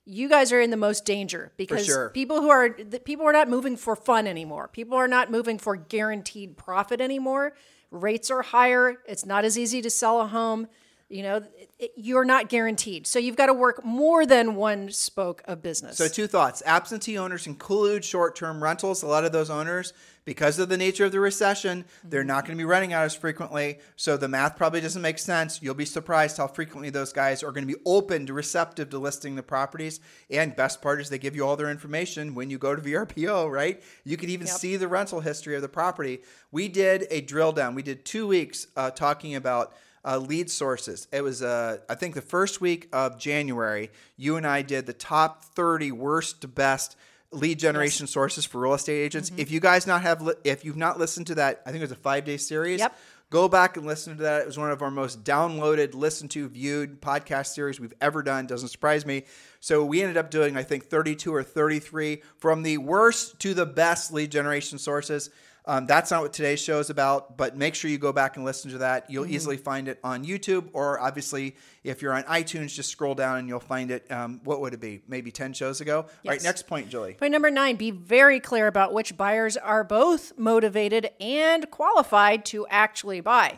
you 0.05 0.29
guys 0.29 0.53
are 0.53 0.61
in 0.61 0.69
the 0.69 0.77
most 0.77 1.03
danger 1.03 1.51
because 1.57 1.85
sure. 1.85 2.09
people 2.11 2.41
who 2.41 2.49
are 2.49 2.69
the 2.69 3.01
people 3.01 3.27
are 3.27 3.33
not 3.33 3.49
moving 3.49 3.75
for 3.75 3.97
fun 3.97 4.27
anymore. 4.27 4.69
People 4.69 4.97
are 4.97 5.09
not 5.09 5.29
moving 5.29 5.57
for 5.57 5.75
guaranteed 5.75 6.55
profit 6.55 7.01
anymore. 7.01 7.53
Rates 7.91 8.31
are 8.31 8.41
higher. 8.41 9.01
It's 9.05 9.25
not 9.25 9.43
as 9.43 9.57
easy 9.59 9.81
to 9.81 9.89
sell 9.89 10.21
a 10.21 10.27
home. 10.27 10.67
You 11.09 11.23
know, 11.23 11.43
it- 11.79 11.91
you're 11.95 12.25
not 12.25 12.49
guaranteed. 12.49 13.07
So 13.07 13.19
you've 13.19 13.35
got 13.35 13.47
to 13.47 13.53
work 13.53 13.83
more 13.83 14.25
than 14.25 14.55
one 14.55 14.89
spoke 14.89 15.43
of 15.45 15.61
business. 15.61 15.97
So, 15.97 16.07
two 16.07 16.27
thoughts. 16.27 16.63
Absentee 16.65 17.17
owners 17.17 17.45
include 17.45 18.05
short 18.05 18.35
term 18.35 18.63
rentals. 18.63 19.03
A 19.03 19.07
lot 19.07 19.23
of 19.23 19.31
those 19.31 19.49
owners, 19.49 19.93
because 20.25 20.59
of 20.59 20.69
the 20.69 20.77
nature 20.77 21.05
of 21.05 21.11
the 21.11 21.19
recession, 21.19 21.85
they're 22.03 22.23
not 22.23 22.45
going 22.45 22.57
to 22.57 22.61
be 22.61 22.65
renting 22.65 22.93
out 22.93 23.05
as 23.05 23.15
frequently. 23.15 23.79
So, 23.95 24.17
the 24.17 24.27
math 24.27 24.57
probably 24.57 24.81
doesn't 24.81 25.01
make 25.01 25.19
sense. 25.19 25.61
You'll 25.61 25.75
be 25.75 25.85
surprised 25.85 26.37
how 26.37 26.47
frequently 26.47 26.89
those 26.89 27.13
guys 27.13 27.43
are 27.43 27.51
going 27.51 27.67
to 27.67 27.73
be 27.73 27.79
open 27.85 28.25
to 28.25 28.33
receptive 28.33 28.89
to 28.89 28.97
listing 28.97 29.35
the 29.35 29.43
properties. 29.43 29.99
And 30.29 30.55
best 30.55 30.81
part 30.81 30.99
is 30.99 31.09
they 31.09 31.19
give 31.19 31.35
you 31.35 31.45
all 31.45 31.55
their 31.55 31.69
information 31.69 32.35
when 32.35 32.49
you 32.49 32.57
go 32.57 32.75
to 32.75 32.81
VRBO, 32.81 33.49
right? 33.49 33.81
You 34.03 34.17
can 34.17 34.29
even 34.29 34.47
Yep. 34.47 34.55
see 34.57 34.75
the 34.77 34.87
rental 34.87 35.21
history 35.21 35.55
of 35.55 35.61
the 35.61 35.69
property. 35.69 36.21
We 36.51 36.67
did 36.67 37.05
a 37.11 37.21
drill 37.21 37.51
down. 37.51 37.75
We 37.75 37.83
did 37.83 38.03
two 38.03 38.27
weeks 38.27 38.67
uh, 38.75 38.91
talking 38.91 39.35
about 39.35 39.73
uh, 40.03 40.17
lead 40.19 40.51
sources. 40.51 41.07
It 41.11 41.21
was, 41.21 41.41
uh, 41.41 41.77
I 41.89 41.95
think, 41.95 42.13
the 42.13 42.21
first 42.21 42.61
week 42.61 42.87
of 42.93 43.17
January. 43.17 43.89
You 44.17 44.37
and 44.37 44.45
I 44.45 44.61
did 44.61 44.85
the 44.85 44.93
top 44.93 45.43
30 45.43 45.91
worst 45.91 46.41
to 46.41 46.47
best 46.47 46.95
lead 47.35 47.59
generation 47.59 48.07
sources 48.07 48.45
for 48.45 48.61
real 48.61 48.73
estate 48.73 49.01
agents. 49.01 49.29
Mm-hmm. 49.29 49.39
If 49.39 49.51
you 49.51 49.59
guys 49.59 49.85
not 49.85 50.01
have, 50.01 50.21
li- 50.21 50.33
if 50.43 50.65
you've 50.65 50.77
not 50.77 50.99
listened 50.99 51.27
to 51.27 51.35
that, 51.35 51.61
I 51.65 51.71
think 51.71 51.81
it 51.81 51.85
was 51.85 51.91
a 51.91 51.95
five 51.95 52.25
day 52.25 52.37
series. 52.37 52.79
Yep. 52.79 52.95
Go 53.31 53.49
back 53.49 53.75
and 53.75 53.85
listen 53.85 54.17
to 54.17 54.23
that. 54.23 54.41
It 54.41 54.47
was 54.47 54.57
one 54.57 54.71
of 54.71 54.81
our 54.81 54.91
most 54.91 55.23
downloaded, 55.23 55.95
listened 55.95 56.31
to, 56.31 56.47
viewed 56.47 57.01
podcast 57.01 57.47
series 57.47 57.79
we've 57.79 57.93
ever 57.99 58.21
done. 58.21 58.45
Doesn't 58.45 58.69
surprise 58.69 59.05
me. 59.05 59.23
So 59.59 59.83
we 59.83 60.01
ended 60.01 60.15
up 60.15 60.29
doing, 60.29 60.55
I 60.55 60.63
think, 60.63 60.85
32 60.85 61.33
or 61.33 61.43
33 61.43 62.21
from 62.37 62.61
the 62.61 62.77
worst 62.77 63.39
to 63.39 63.53
the 63.55 63.65
best 63.65 64.13
lead 64.13 64.31
generation 64.31 64.77
sources. 64.77 65.31
Um, 65.67 65.87
that's 65.87 66.11
not 66.11 66.21
what 66.21 66.31
today's 66.33 66.59
show 66.59 66.79
is 66.79 66.89
about, 66.89 67.37
but 67.37 67.57
make 67.57 67.73
sure 67.73 67.89
you 67.89 67.97
go 67.97 68.11
back 68.13 68.35
and 68.35 68.45
listen 68.45 68.71
to 68.71 68.77
that. 68.79 69.09
You'll 69.09 69.25
easily 69.25 69.57
find 69.57 69.87
it 69.87 69.99
on 70.03 70.23
YouTube, 70.23 70.69
or 70.73 70.99
obviously, 70.99 71.55
if 71.83 72.01
you're 72.01 72.13
on 72.13 72.23
iTunes, 72.23 72.73
just 72.73 72.89
scroll 72.89 73.15
down 73.15 73.39
and 73.39 73.47
you'll 73.47 73.59
find 73.59 73.89
it. 73.89 74.09
Um, 74.11 74.41
what 74.43 74.61
would 74.61 74.73
it 74.73 74.79
be? 74.79 75.01
Maybe 75.07 75.31
10 75.31 75.53
shows 75.53 75.81
ago? 75.81 76.01
All 76.01 76.07
right, 76.25 76.43
next 76.43 76.67
point, 76.67 76.89
Julie. 76.89 77.13
Point 77.13 77.31
number 77.31 77.49
nine 77.49 77.75
be 77.75 77.91
very 77.91 78.39
clear 78.39 78.67
about 78.67 78.93
which 78.93 79.17
buyers 79.17 79.57
are 79.57 79.83
both 79.83 80.37
motivated 80.37 81.09
and 81.19 81.69
qualified 81.71 82.45
to 82.45 82.67
actually 82.67 83.21
buy. 83.21 83.55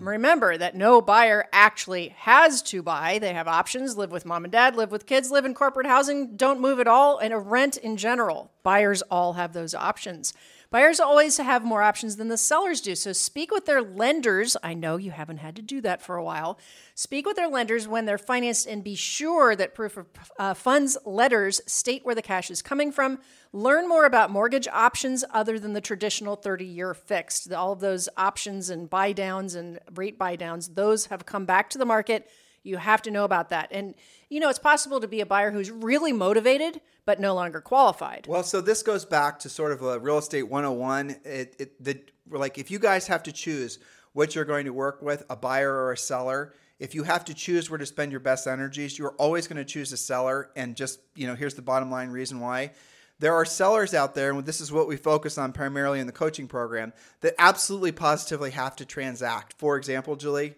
Remember 0.00 0.56
that 0.56 0.74
no 0.74 1.00
buyer 1.02 1.46
actually 1.52 2.08
has 2.18 2.62
to 2.62 2.82
buy. 2.82 3.18
They 3.18 3.34
have 3.34 3.48
options 3.48 3.96
live 3.96 4.10
with 4.10 4.24
mom 4.24 4.44
and 4.44 4.52
dad, 4.52 4.76
live 4.76 4.90
with 4.90 5.06
kids, 5.06 5.30
live 5.30 5.44
in 5.44 5.54
corporate 5.54 5.86
housing, 5.86 6.36
don't 6.36 6.60
move 6.60 6.80
at 6.80 6.86
all, 6.88 7.18
and 7.18 7.32
a 7.34 7.38
rent 7.38 7.76
in 7.76 7.96
general. 7.96 8.50
Buyers 8.62 9.02
all 9.02 9.34
have 9.34 9.52
those 9.52 9.74
options. 9.74 10.32
Buyers 10.70 11.00
always 11.00 11.36
have 11.38 11.64
more 11.64 11.82
options 11.82 12.14
than 12.14 12.28
the 12.28 12.36
sellers 12.36 12.80
do. 12.80 12.94
So 12.94 13.12
speak 13.12 13.50
with 13.50 13.66
their 13.66 13.82
lenders. 13.82 14.56
I 14.62 14.72
know 14.72 14.98
you 14.98 15.10
haven't 15.10 15.38
had 15.38 15.56
to 15.56 15.62
do 15.62 15.80
that 15.80 16.00
for 16.00 16.14
a 16.14 16.22
while. 16.22 16.60
Speak 16.94 17.26
with 17.26 17.34
their 17.34 17.48
lenders 17.48 17.88
when 17.88 18.04
they're 18.04 18.18
financed 18.18 18.68
and 18.68 18.84
be 18.84 18.94
sure 18.94 19.56
that 19.56 19.74
proof 19.74 19.96
of 19.96 20.06
uh, 20.38 20.54
funds 20.54 20.96
letters 21.04 21.60
state 21.66 22.04
where 22.04 22.14
the 22.14 22.22
cash 22.22 22.52
is 22.52 22.62
coming 22.62 22.92
from. 22.92 23.18
Learn 23.52 23.88
more 23.88 24.04
about 24.04 24.30
mortgage 24.30 24.68
options 24.68 25.24
other 25.32 25.58
than 25.58 25.72
the 25.72 25.80
traditional 25.80 26.36
30 26.36 26.64
year 26.66 26.94
fixed. 26.94 27.52
All 27.52 27.72
of 27.72 27.80
those 27.80 28.08
options 28.16 28.70
and 28.70 28.88
buy 28.88 29.12
downs 29.12 29.56
and 29.56 29.80
rate 29.96 30.18
buy 30.18 30.36
downs, 30.36 30.68
those 30.68 31.06
have 31.06 31.26
come 31.26 31.46
back 31.46 31.68
to 31.70 31.78
the 31.78 31.84
market. 31.84 32.30
You 32.62 32.76
have 32.76 33.02
to 33.02 33.10
know 33.10 33.24
about 33.24 33.48
that. 33.50 33.68
And, 33.70 33.94
you 34.28 34.40
know, 34.40 34.50
it's 34.50 34.58
possible 34.58 35.00
to 35.00 35.08
be 35.08 35.20
a 35.20 35.26
buyer 35.26 35.50
who's 35.50 35.70
really 35.70 36.12
motivated, 36.12 36.80
but 37.06 37.20
no 37.20 37.34
longer 37.34 37.60
qualified. 37.60 38.26
Well, 38.28 38.42
so 38.42 38.60
this 38.60 38.82
goes 38.82 39.04
back 39.04 39.38
to 39.40 39.48
sort 39.48 39.72
of 39.72 39.82
a 39.82 39.98
real 39.98 40.18
estate 40.18 40.44
101. 40.44 41.16
It, 41.24 41.56
it, 41.58 41.82
the, 41.82 42.00
like 42.30 42.58
if 42.58 42.70
you 42.70 42.78
guys 42.78 43.06
have 43.06 43.22
to 43.24 43.32
choose 43.32 43.78
which 44.12 44.34
you're 44.34 44.44
going 44.44 44.66
to 44.66 44.72
work 44.72 45.00
with, 45.00 45.24
a 45.30 45.36
buyer 45.36 45.72
or 45.72 45.92
a 45.92 45.96
seller, 45.96 46.52
if 46.78 46.94
you 46.94 47.02
have 47.04 47.24
to 47.26 47.34
choose 47.34 47.70
where 47.70 47.78
to 47.78 47.86
spend 47.86 48.10
your 48.10 48.20
best 48.20 48.46
energies, 48.46 48.98
you're 48.98 49.14
always 49.18 49.46
going 49.46 49.58
to 49.58 49.64
choose 49.64 49.92
a 49.92 49.96
seller. 49.96 50.50
And 50.56 50.76
just, 50.76 51.00
you 51.14 51.26
know, 51.26 51.34
here's 51.34 51.54
the 51.54 51.62
bottom 51.62 51.90
line 51.90 52.08
reason 52.08 52.40
why. 52.40 52.72
There 53.20 53.34
are 53.34 53.44
sellers 53.44 53.92
out 53.92 54.14
there, 54.14 54.32
and 54.32 54.46
this 54.46 54.62
is 54.62 54.72
what 54.72 54.88
we 54.88 54.96
focus 54.96 55.36
on 55.36 55.52
primarily 55.52 56.00
in 56.00 56.06
the 56.06 56.12
coaching 56.12 56.48
program, 56.48 56.94
that 57.20 57.34
absolutely 57.38 57.92
positively 57.92 58.50
have 58.52 58.76
to 58.76 58.86
transact. 58.86 59.52
For 59.58 59.76
example, 59.76 60.16
Julie, 60.16 60.54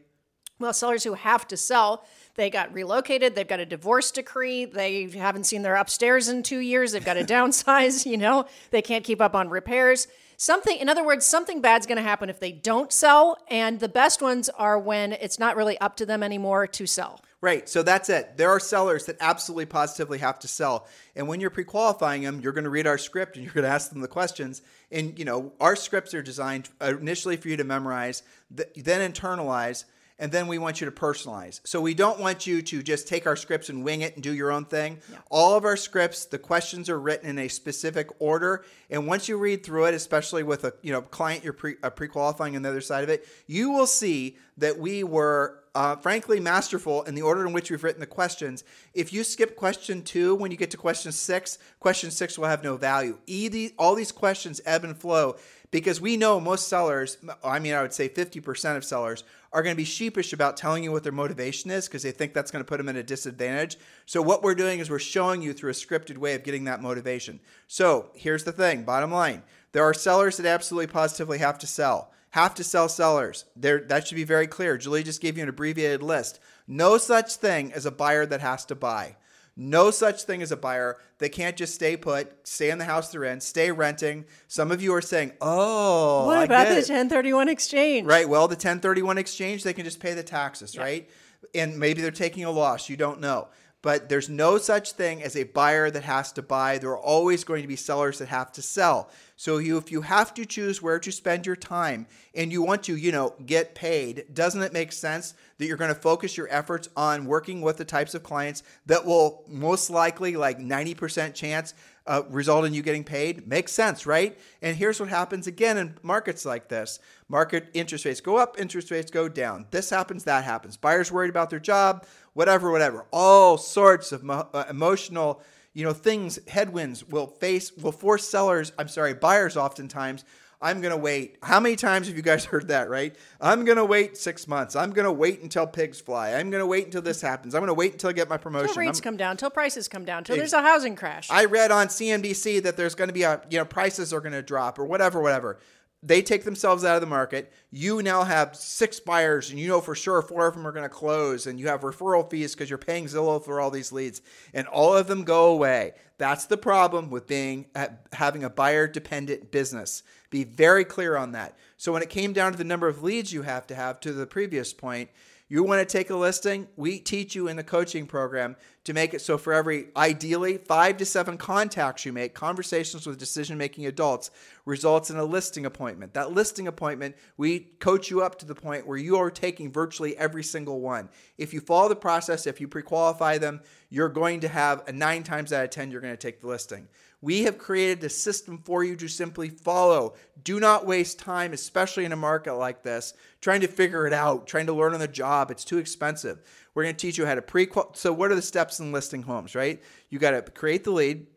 well, 0.62 0.72
sellers 0.72 1.04
who 1.04 1.14
have 1.14 1.46
to 1.48 1.56
sell, 1.56 2.04
they 2.34 2.48
got 2.48 2.72
relocated, 2.72 3.34
they've 3.34 3.46
got 3.46 3.60
a 3.60 3.66
divorce 3.66 4.10
decree, 4.10 4.64
they 4.64 5.08
haven't 5.10 5.44
seen 5.44 5.62
their 5.62 5.76
upstairs 5.76 6.28
in 6.28 6.42
two 6.42 6.60
years, 6.60 6.92
they've 6.92 7.04
got 7.04 7.14
to 7.14 7.24
downsize, 7.34 8.06
you 8.06 8.16
know, 8.16 8.46
they 8.70 8.80
can't 8.80 9.04
keep 9.04 9.20
up 9.20 9.34
on 9.34 9.50
repairs. 9.50 10.08
Something, 10.42 10.78
in 10.78 10.88
other 10.88 11.04
words, 11.04 11.24
something 11.24 11.60
bad's 11.60 11.86
going 11.86 11.98
to 11.98 12.02
happen 12.02 12.28
if 12.28 12.40
they 12.40 12.50
don't 12.50 12.92
sell. 12.92 13.38
And 13.48 13.78
the 13.78 13.88
best 13.88 14.20
ones 14.20 14.48
are 14.48 14.76
when 14.76 15.12
it's 15.12 15.38
not 15.38 15.54
really 15.54 15.78
up 15.78 15.94
to 15.98 16.06
them 16.06 16.20
anymore 16.22 16.66
to 16.66 16.84
sell. 16.84 17.20
Right. 17.40 17.68
So 17.68 17.82
that's 17.82 18.08
it. 18.08 18.36
There 18.36 18.50
are 18.50 18.60
sellers 18.60 19.06
that 19.06 19.16
absolutely 19.20 19.66
positively 19.66 20.18
have 20.18 20.38
to 20.40 20.48
sell. 20.48 20.88
And 21.14 21.28
when 21.28 21.40
you're 21.40 21.50
pre-qualifying 21.50 22.22
them, 22.22 22.40
you're 22.40 22.52
going 22.52 22.64
to 22.64 22.70
read 22.70 22.86
our 22.86 22.98
script 22.98 23.36
and 23.36 23.44
you're 23.44 23.54
going 23.54 23.64
to 23.64 23.70
ask 23.70 23.90
them 23.90 24.00
the 24.00 24.08
questions. 24.08 24.62
And 24.90 25.18
you 25.18 25.24
know, 25.24 25.52
our 25.60 25.74
scripts 25.76 26.14
are 26.14 26.22
designed 26.22 26.70
initially 26.80 27.36
for 27.36 27.48
you 27.48 27.56
to 27.56 27.64
memorize, 27.64 28.22
then 28.50 29.12
internalize, 29.12 29.84
and 30.18 30.30
then 30.30 30.46
we 30.46 30.58
want 30.58 30.80
you 30.80 30.84
to 30.84 30.92
personalize. 30.92 31.60
So 31.64 31.80
we 31.80 31.94
don't 31.94 32.20
want 32.20 32.46
you 32.46 32.62
to 32.62 32.82
just 32.82 33.08
take 33.08 33.26
our 33.26 33.36
scripts 33.36 33.68
and 33.68 33.84
wing 33.84 34.02
it 34.02 34.14
and 34.14 34.22
do 34.22 34.34
your 34.34 34.50
own 34.50 34.64
thing. 34.64 34.98
Yeah. 35.10 35.18
All 35.30 35.56
of 35.56 35.64
our 35.64 35.76
scripts, 35.76 36.26
the 36.26 36.38
questions 36.38 36.88
are 36.88 37.00
written 37.00 37.28
in 37.28 37.38
a 37.38 37.48
specific 37.48 38.08
order, 38.18 38.64
and 38.90 39.06
once 39.06 39.28
you 39.28 39.36
read 39.36 39.64
through 39.64 39.86
it, 39.86 39.94
especially 39.94 40.42
with 40.42 40.64
a 40.64 40.74
you 40.82 40.92
know 40.92 41.02
client 41.02 41.44
you're 41.44 41.52
pre, 41.52 41.76
uh, 41.82 41.90
pre-qualifying 41.90 42.56
on 42.56 42.62
the 42.62 42.68
other 42.68 42.80
side 42.80 43.04
of 43.04 43.10
it, 43.10 43.26
you 43.46 43.70
will 43.70 43.86
see 43.86 44.36
that 44.58 44.78
we 44.78 45.02
were 45.02 45.62
uh, 45.74 45.96
frankly 45.96 46.38
masterful 46.38 47.02
in 47.04 47.14
the 47.14 47.22
order 47.22 47.46
in 47.46 47.52
which 47.52 47.70
we've 47.70 47.82
written 47.82 48.00
the 48.00 48.06
questions. 48.06 48.64
If 48.94 49.12
you 49.12 49.24
skip 49.24 49.56
question 49.56 50.02
two 50.02 50.34
when 50.34 50.50
you 50.50 50.56
get 50.56 50.70
to 50.72 50.76
question 50.76 51.12
six, 51.12 51.58
question 51.80 52.10
six 52.10 52.38
will 52.38 52.48
have 52.48 52.62
no 52.62 52.76
value. 52.76 53.18
E, 53.26 53.70
all 53.78 53.94
these 53.94 54.12
questions 54.12 54.60
ebb 54.66 54.84
and 54.84 54.96
flow 54.96 55.36
because 55.72 56.00
we 56.00 56.18
know 56.18 56.38
most 56.38 56.68
sellers, 56.68 57.16
I 57.42 57.58
mean, 57.58 57.72
I 57.72 57.82
would 57.82 57.94
say 57.94 58.08
50% 58.08 58.76
of 58.76 58.84
sellers 58.84 59.24
are 59.52 59.62
going 59.62 59.74
to 59.74 59.76
be 59.76 59.84
sheepish 59.84 60.32
about 60.32 60.56
telling 60.56 60.84
you 60.84 60.92
what 60.92 61.02
their 61.02 61.12
motivation 61.12 61.70
is 61.70 61.88
because 61.88 62.02
they 62.02 62.12
think 62.12 62.34
that's 62.34 62.50
going 62.50 62.62
to 62.62 62.68
put 62.68 62.76
them 62.76 62.90
at 62.90 62.96
a 62.96 63.02
disadvantage. 63.02 63.78
So, 64.06 64.22
what 64.22 64.42
we're 64.42 64.54
doing 64.54 64.78
is 64.78 64.90
we're 64.90 64.98
showing 64.98 65.42
you 65.42 65.52
through 65.52 65.70
a 65.70 65.74
scripted 65.74 66.18
way 66.18 66.34
of 66.34 66.44
getting 66.44 66.64
that 66.64 66.82
motivation. 66.82 67.40
So, 67.66 68.10
here's 68.14 68.44
the 68.44 68.52
thing 68.52 68.84
bottom 68.84 69.10
line 69.10 69.42
there 69.72 69.82
are 69.82 69.94
sellers 69.94 70.36
that 70.36 70.46
absolutely 70.46 70.92
positively 70.92 71.38
have 71.38 71.58
to 71.58 71.66
sell. 71.66 72.12
Have 72.30 72.54
to 72.54 72.64
sell 72.64 72.88
sellers. 72.88 73.46
That 73.56 74.06
should 74.06 74.14
be 74.14 74.24
very 74.24 74.46
clear. 74.46 74.78
Julie 74.78 75.02
just 75.02 75.20
gave 75.20 75.36
you 75.36 75.42
an 75.42 75.48
abbreviated 75.48 76.02
list. 76.02 76.38
No 76.66 76.96
such 76.96 77.36
thing 77.36 77.72
as 77.72 77.84
a 77.84 77.90
buyer 77.90 78.24
that 78.26 78.40
has 78.40 78.64
to 78.66 78.74
buy. 78.74 79.16
No 79.56 79.90
such 79.90 80.22
thing 80.22 80.40
as 80.40 80.50
a 80.50 80.56
buyer. 80.56 80.98
They 81.18 81.28
can't 81.28 81.56
just 81.56 81.74
stay 81.74 81.96
put, 81.96 82.46
stay 82.46 82.70
in 82.70 82.78
the 82.78 82.84
house 82.84 83.10
they're 83.10 83.24
in, 83.24 83.40
stay 83.40 83.70
renting. 83.70 84.24
Some 84.48 84.72
of 84.72 84.82
you 84.82 84.94
are 84.94 85.02
saying, 85.02 85.32
"Oh, 85.40 86.26
what 86.26 86.42
about 86.42 86.68
the 86.68 86.76
1031 86.76 87.48
exchange?" 87.48 88.06
Right. 88.06 88.28
Well, 88.28 88.48
the 88.48 88.54
1031 88.54 89.18
exchange, 89.18 89.62
they 89.62 89.74
can 89.74 89.84
just 89.84 90.00
pay 90.00 90.14
the 90.14 90.22
taxes, 90.22 90.74
yeah. 90.74 90.82
right? 90.82 91.10
And 91.54 91.78
maybe 91.78 92.00
they're 92.00 92.10
taking 92.10 92.44
a 92.44 92.50
loss. 92.50 92.88
You 92.88 92.96
don't 92.96 93.20
know. 93.20 93.48
But 93.82 94.08
there's 94.08 94.28
no 94.28 94.58
such 94.58 94.92
thing 94.92 95.24
as 95.24 95.36
a 95.36 95.42
buyer 95.42 95.90
that 95.90 96.04
has 96.04 96.30
to 96.32 96.42
buy. 96.42 96.78
There 96.78 96.90
are 96.90 96.98
always 96.98 97.42
going 97.42 97.62
to 97.62 97.68
be 97.68 97.74
sellers 97.74 98.18
that 98.18 98.28
have 98.28 98.52
to 98.52 98.62
sell. 98.62 99.10
So 99.36 99.58
you, 99.58 99.76
if 99.76 99.90
you 99.90 100.02
have 100.02 100.32
to 100.34 100.46
choose 100.46 100.80
where 100.80 101.00
to 101.00 101.10
spend 101.10 101.46
your 101.46 101.56
time 101.56 102.06
and 102.32 102.52
you 102.52 102.62
want 102.62 102.84
to, 102.84 102.96
you 102.96 103.10
know, 103.10 103.34
get 103.44 103.74
paid, 103.74 104.26
doesn't 104.32 104.62
it 104.62 104.72
make 104.72 104.92
sense 104.92 105.34
that 105.58 105.66
you're 105.66 105.76
going 105.76 105.92
to 105.92 106.00
focus 106.00 106.36
your 106.36 106.46
efforts 106.48 106.88
on 106.96 107.26
working 107.26 107.60
with 107.60 107.76
the 107.76 107.84
types 107.84 108.14
of 108.14 108.22
clients 108.22 108.62
that 108.86 109.04
will 109.04 109.44
most 109.48 109.90
likely, 109.90 110.36
like 110.36 110.60
90% 110.60 111.34
chance, 111.34 111.74
uh, 112.06 112.22
result 112.28 112.64
in 112.64 112.74
you 112.74 112.82
getting 112.82 113.04
paid? 113.04 113.46
Makes 113.46 113.72
sense, 113.72 114.06
right? 114.06 114.38
And 114.60 114.76
here's 114.76 115.00
what 115.00 115.08
happens 115.08 115.46
again 115.46 115.78
in 115.78 115.98
markets 116.02 116.44
like 116.44 116.68
this 116.68 116.98
market 117.28 117.68
interest 117.74 118.04
rates 118.04 118.20
go 118.20 118.36
up, 118.36 118.58
interest 118.58 118.90
rates 118.90 119.10
go 119.10 119.28
down. 119.28 119.66
This 119.70 119.90
happens, 119.90 120.24
that 120.24 120.44
happens. 120.44 120.76
Buyers 120.76 121.10
worried 121.10 121.30
about 121.30 121.50
their 121.50 121.60
job, 121.60 122.06
whatever, 122.34 122.70
whatever. 122.70 123.06
All 123.12 123.58
sorts 123.58 124.12
of 124.12 124.22
mo- 124.22 124.48
uh, 124.52 124.64
emotional 124.68 125.42
you 125.74 125.84
know 125.84 125.92
things 125.92 126.38
headwinds 126.48 127.04
will 127.08 127.26
face 127.26 127.72
will 127.72 127.92
force 127.92 128.28
sellers 128.28 128.72
i'm 128.78 128.88
sorry 128.88 129.14
buyers 129.14 129.56
oftentimes 129.56 130.24
i'm 130.62 130.80
going 130.80 130.92
to 130.92 130.96
wait. 130.96 131.36
How 131.42 131.60
many 131.60 131.76
times 131.76 132.06
have 132.06 132.16
you 132.16 132.22
guys 132.22 132.44
heard 132.52 132.68
that 132.68 132.88
right? 132.88 133.14
I'm 133.40 133.64
going 133.64 133.76
to 133.76 133.84
wait 133.84 134.16
six 134.16 134.48
months. 134.48 134.76
I'm 134.76 134.92
going 134.92 135.04
to 135.04 135.12
wait 135.12 135.42
until 135.42 135.66
pigs 135.66 136.00
fly. 136.00 136.34
I'm 136.34 136.50
going 136.50 136.62
to 136.62 136.66
wait 136.66 136.86
until 136.86 137.02
this 137.02 137.20
happens. 137.20 137.54
I'm 137.54 137.60
going 137.60 137.68
to 137.68 137.74
wait 137.74 137.92
until 137.92 138.10
i 138.10 138.12
get 138.12 138.28
my 138.28 138.36
promotion. 138.36 138.68
until 138.68 138.80
rates 138.80 138.98
I'm, 139.00 139.04
come 139.04 139.16
down 139.16 139.32
until 139.32 139.50
prices 139.50 139.88
come 139.88 140.04
down 140.04 140.18
until 140.18 140.36
there's 140.36 140.52
a 140.52 140.62
housing 140.62 140.96
crash. 140.96 141.28
I 141.30 141.44
read 141.44 141.70
on 141.70 141.88
cnbc 141.88 142.62
that 142.62 142.76
there's 142.76 142.94
going 142.94 143.08
to 143.08 143.14
be 143.14 143.22
a 143.22 143.42
you 143.50 143.58
know 143.58 143.64
prices 143.64 144.12
are 144.12 144.20
going 144.20 144.32
to 144.32 144.42
drop 144.42 144.78
or 144.78 144.84
whatever 144.84 145.20
whatever. 145.20 145.58
They 146.04 146.20
take 146.20 146.42
themselves 146.42 146.84
out 146.84 146.96
of 146.96 147.00
the 147.00 147.06
market. 147.06 147.52
You 147.70 148.02
now 148.02 148.24
have 148.24 148.56
six 148.56 148.98
buyers, 148.98 149.50
and 149.50 149.58
you 149.58 149.68
know 149.68 149.80
for 149.80 149.94
sure 149.94 150.20
four 150.20 150.48
of 150.48 150.54
them 150.56 150.66
are 150.66 150.72
going 150.72 150.82
to 150.82 150.88
close, 150.88 151.46
and 151.46 151.60
you 151.60 151.68
have 151.68 151.82
referral 151.82 152.28
fees 152.28 152.54
because 152.54 152.68
you're 152.68 152.78
paying 152.78 153.04
Zillow 153.04 153.42
for 153.42 153.60
all 153.60 153.70
these 153.70 153.92
leads, 153.92 154.20
and 154.52 154.66
all 154.66 154.96
of 154.96 155.06
them 155.06 155.22
go 155.22 155.52
away. 155.52 155.92
That's 156.18 156.46
the 156.46 156.56
problem 156.56 157.08
with 157.08 157.28
being 157.28 157.66
having 158.12 158.42
a 158.42 158.50
buyer 158.50 158.88
dependent 158.88 159.52
business. 159.52 160.02
Be 160.32 160.44
very 160.44 160.86
clear 160.86 161.14
on 161.14 161.32
that. 161.32 161.58
So 161.76 161.92
when 161.92 162.02
it 162.02 162.08
came 162.08 162.32
down 162.32 162.52
to 162.52 162.58
the 162.58 162.64
number 162.64 162.88
of 162.88 163.02
leads 163.02 163.34
you 163.34 163.42
have 163.42 163.66
to 163.66 163.74
have 163.74 164.00
to 164.00 164.14
the 164.14 164.26
previous 164.26 164.72
point, 164.72 165.10
you 165.46 165.62
want 165.62 165.86
to 165.86 165.92
take 165.92 166.08
a 166.08 166.16
listing? 166.16 166.68
We 166.76 166.98
teach 166.98 167.34
you 167.34 167.48
in 167.48 167.56
the 167.56 167.62
coaching 167.62 168.06
program 168.06 168.56
to 168.84 168.94
make 168.94 169.12
it 169.12 169.20
so 169.20 169.36
for 169.36 169.52
every 169.52 169.88
ideally 169.94 170.56
five 170.56 170.96
to 170.96 171.04
seven 171.04 171.36
contacts 171.36 172.06
you 172.06 172.14
make, 172.14 172.32
conversations 172.32 173.06
with 173.06 173.18
decision 173.18 173.58
making 173.58 173.84
adults 173.84 174.30
results 174.64 175.10
in 175.10 175.18
a 175.18 175.24
listing 175.24 175.66
appointment. 175.66 176.14
That 176.14 176.32
listing 176.32 176.66
appointment, 176.66 177.14
we 177.36 177.60
coach 177.78 178.10
you 178.10 178.22
up 178.22 178.38
to 178.38 178.46
the 178.46 178.54
point 178.54 178.86
where 178.86 178.96
you 178.96 179.18
are 179.18 179.30
taking 179.30 179.70
virtually 179.70 180.16
every 180.16 180.42
single 180.42 180.80
one. 180.80 181.10
If 181.36 181.52
you 181.52 181.60
follow 181.60 181.90
the 181.90 181.96
process, 181.96 182.46
if 182.46 182.58
you 182.58 182.66
pre 182.66 182.80
qualify 182.80 183.36
them, 183.36 183.60
you're 183.90 184.08
going 184.08 184.40
to 184.40 184.48
have 184.48 184.82
a 184.88 184.92
nine 184.92 185.24
times 185.24 185.52
out 185.52 185.64
of 185.64 185.68
10, 185.68 185.90
you're 185.90 186.00
going 186.00 186.14
to 186.14 186.16
take 186.16 186.40
the 186.40 186.46
listing. 186.46 186.88
We 187.22 187.44
have 187.44 187.56
created 187.56 188.02
a 188.02 188.08
system 188.08 188.58
for 188.58 188.82
you 188.82 188.96
to 188.96 189.08
simply 189.08 189.48
follow. 189.48 190.14
Do 190.42 190.58
not 190.58 190.86
waste 190.86 191.20
time, 191.20 191.52
especially 191.52 192.04
in 192.04 192.10
a 192.10 192.16
market 192.16 192.54
like 192.54 192.82
this, 192.82 193.14
trying 193.40 193.60
to 193.60 193.68
figure 193.68 194.08
it 194.08 194.12
out, 194.12 194.48
trying 194.48 194.66
to 194.66 194.72
learn 194.72 194.92
on 194.92 195.00
the 195.00 195.06
job. 195.06 195.52
It's 195.52 195.64
too 195.64 195.78
expensive. 195.78 196.42
We're 196.74 196.82
going 196.82 196.96
to 196.96 197.00
teach 197.00 197.16
you 197.16 197.24
how 197.24 197.36
to 197.36 197.42
pre 197.42 197.68
So, 197.94 198.12
what 198.12 198.32
are 198.32 198.34
the 198.34 198.42
steps 198.42 198.80
in 198.80 198.90
listing 198.90 199.22
homes, 199.22 199.54
right? 199.54 199.80
You 200.10 200.18
got 200.18 200.32
to 200.32 200.42
create 200.42 200.82
the 200.82 200.90
lead, 200.90 201.28